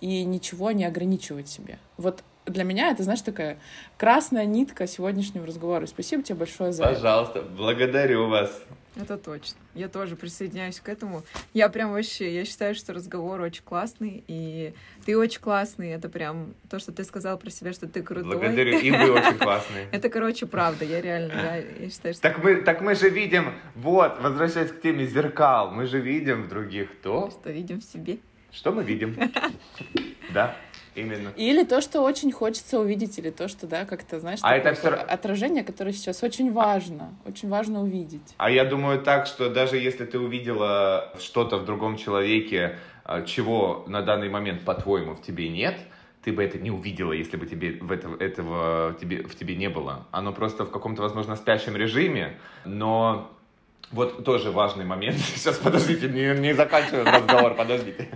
[0.00, 1.78] и ничего не ограничивать себе.
[1.98, 3.58] Вот для меня это, знаешь, такая
[3.96, 5.86] красная нитка сегодняшнего разговора.
[5.86, 7.48] Спасибо тебе большое за Пожалуйста, это.
[7.48, 8.62] благодарю вас.
[8.96, 9.58] Это точно.
[9.74, 11.22] Я тоже присоединяюсь к этому.
[11.54, 14.74] Я прям вообще, я считаю, что разговор очень классный, и
[15.06, 15.90] ты очень классный.
[15.90, 18.38] Это прям то, что ты сказал про себя, что ты крутой.
[18.38, 19.88] Благодарю, и вы очень классные.
[19.92, 20.84] Это, короче, правда.
[20.84, 22.22] Я реально, я, я считаю, что...
[22.22, 26.48] Так мы, так мы же видим, вот, возвращаясь к теме зеркал, мы же видим в
[26.48, 27.30] других то...
[27.30, 28.18] Что видим в себе.
[28.50, 29.16] Что мы видим.
[30.30, 30.54] Да.
[30.98, 31.32] Именно.
[31.36, 34.88] Или то, что очень хочется увидеть, или то, что, да, как-то, знаешь, а это все...
[34.88, 38.34] отражение, которое сейчас очень важно, очень важно увидеть.
[38.36, 43.84] А я думаю так, что даже если ты увидела что-то в другом человеке, а, чего
[43.86, 45.78] на данный момент, по-твоему, в тебе нет,
[46.22, 49.68] ты бы это не увидела, если бы тебе в этого, этого тебе, в тебе не
[49.68, 50.06] было.
[50.10, 53.30] Оно просто в каком-то, возможно, спящем режиме, но
[53.92, 55.18] вот тоже важный момент.
[55.36, 58.08] Сейчас, подождите, не, не заканчиваем разговор, подождите.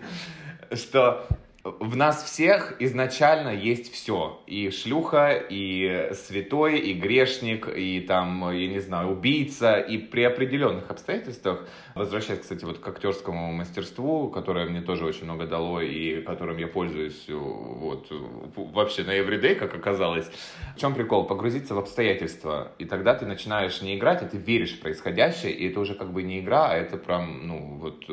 [0.73, 1.27] Что
[1.65, 4.41] в нас всех изначально есть все.
[4.47, 9.79] И шлюха, и святой, и грешник, и там, я не знаю, убийца.
[9.79, 15.47] И при определенных обстоятельствах, возвращаясь, кстати, вот к актерскому мастерству, которое мне тоже очень много
[15.47, 18.09] дало и которым я пользуюсь вот
[18.57, 20.29] вообще на everyday, как оказалось.
[20.77, 21.27] В чем прикол?
[21.27, 22.73] Погрузиться в обстоятельства.
[22.79, 26.13] И тогда ты начинаешь не играть, а ты веришь в происходящее, и это уже как
[26.13, 28.05] бы не игра, а это прям, ну, вот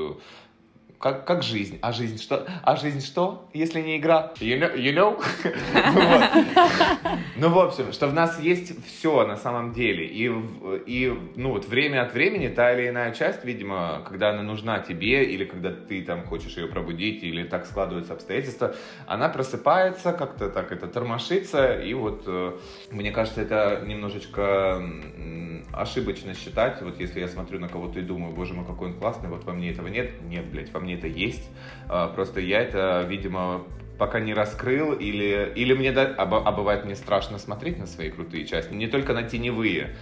[1.00, 1.80] как, как жизнь.
[1.82, 2.46] А жизнь что?
[2.64, 4.34] А жизнь что, если не игра?
[4.40, 4.76] You know?
[4.76, 5.24] You know?
[7.42, 10.06] Ну, в общем, что в нас есть все на самом деле.
[10.06, 10.30] И,
[10.86, 15.24] и, ну, вот время от времени та или иная часть, видимо, когда она нужна тебе,
[15.24, 18.76] или когда ты там хочешь ее пробудить, или так складываются обстоятельства,
[19.08, 22.58] она просыпается, как-то так это тормошится, и вот, э,
[22.92, 24.84] мне кажется, это немножечко
[25.72, 29.30] ошибочно считать, вот если я смотрю на кого-то и думаю, боже мой, какой он классный,
[29.30, 31.50] вот во мне этого нет, нет, блядь, во мне это есть,
[31.88, 33.64] а, просто я это, видимо,
[34.00, 38.10] пока не раскрыл, или, или мне, да, а, а бывает мне страшно смотреть на свои
[38.10, 39.96] крутые части, не только на теневые,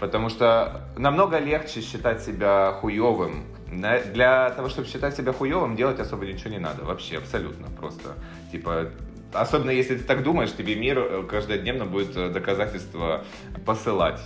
[0.00, 6.26] потому что намного легче считать себя хуевым, для того, чтобы считать себя хуевым, делать особо
[6.26, 8.14] ничего не надо, вообще, абсолютно, просто,
[8.50, 8.90] типа,
[9.32, 13.24] Особенно если ты так думаешь, тебе мир э, каждодневно будет э, доказательства
[13.66, 14.20] посылать.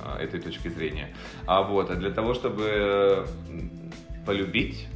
[0.00, 1.14] А, этой точки зрения.
[1.46, 3.26] А вот, а для того, чтобы
[4.26, 4.88] полюбить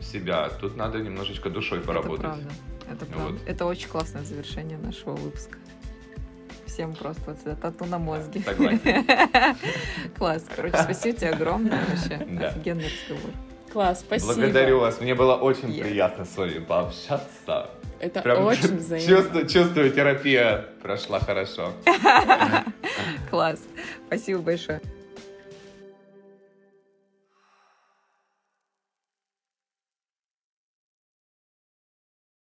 [0.00, 2.24] себя, тут надо немножечко душой поработать.
[2.24, 2.50] Это правда.
[2.90, 3.32] Это правда.
[3.32, 3.40] Вот.
[3.46, 5.58] Это очень классное завершение нашего выпуска.
[6.66, 8.42] Всем просто вот сюда тату на мозге.
[10.16, 10.44] Класс.
[10.54, 12.14] Короче, спасибо тебе огромное вообще.
[12.44, 13.32] Офигенный разговор.
[13.72, 14.34] Класс, спасибо.
[14.34, 15.00] Благодарю вас.
[15.00, 15.82] Мне было очень yes.
[15.82, 17.70] приятно с вами пообщаться.
[18.00, 19.16] Это Прям очень взаимно.
[19.16, 21.72] Чувствую, чувствую, терапия прошла хорошо.
[23.30, 23.60] Класс.
[24.06, 24.80] Спасибо большое.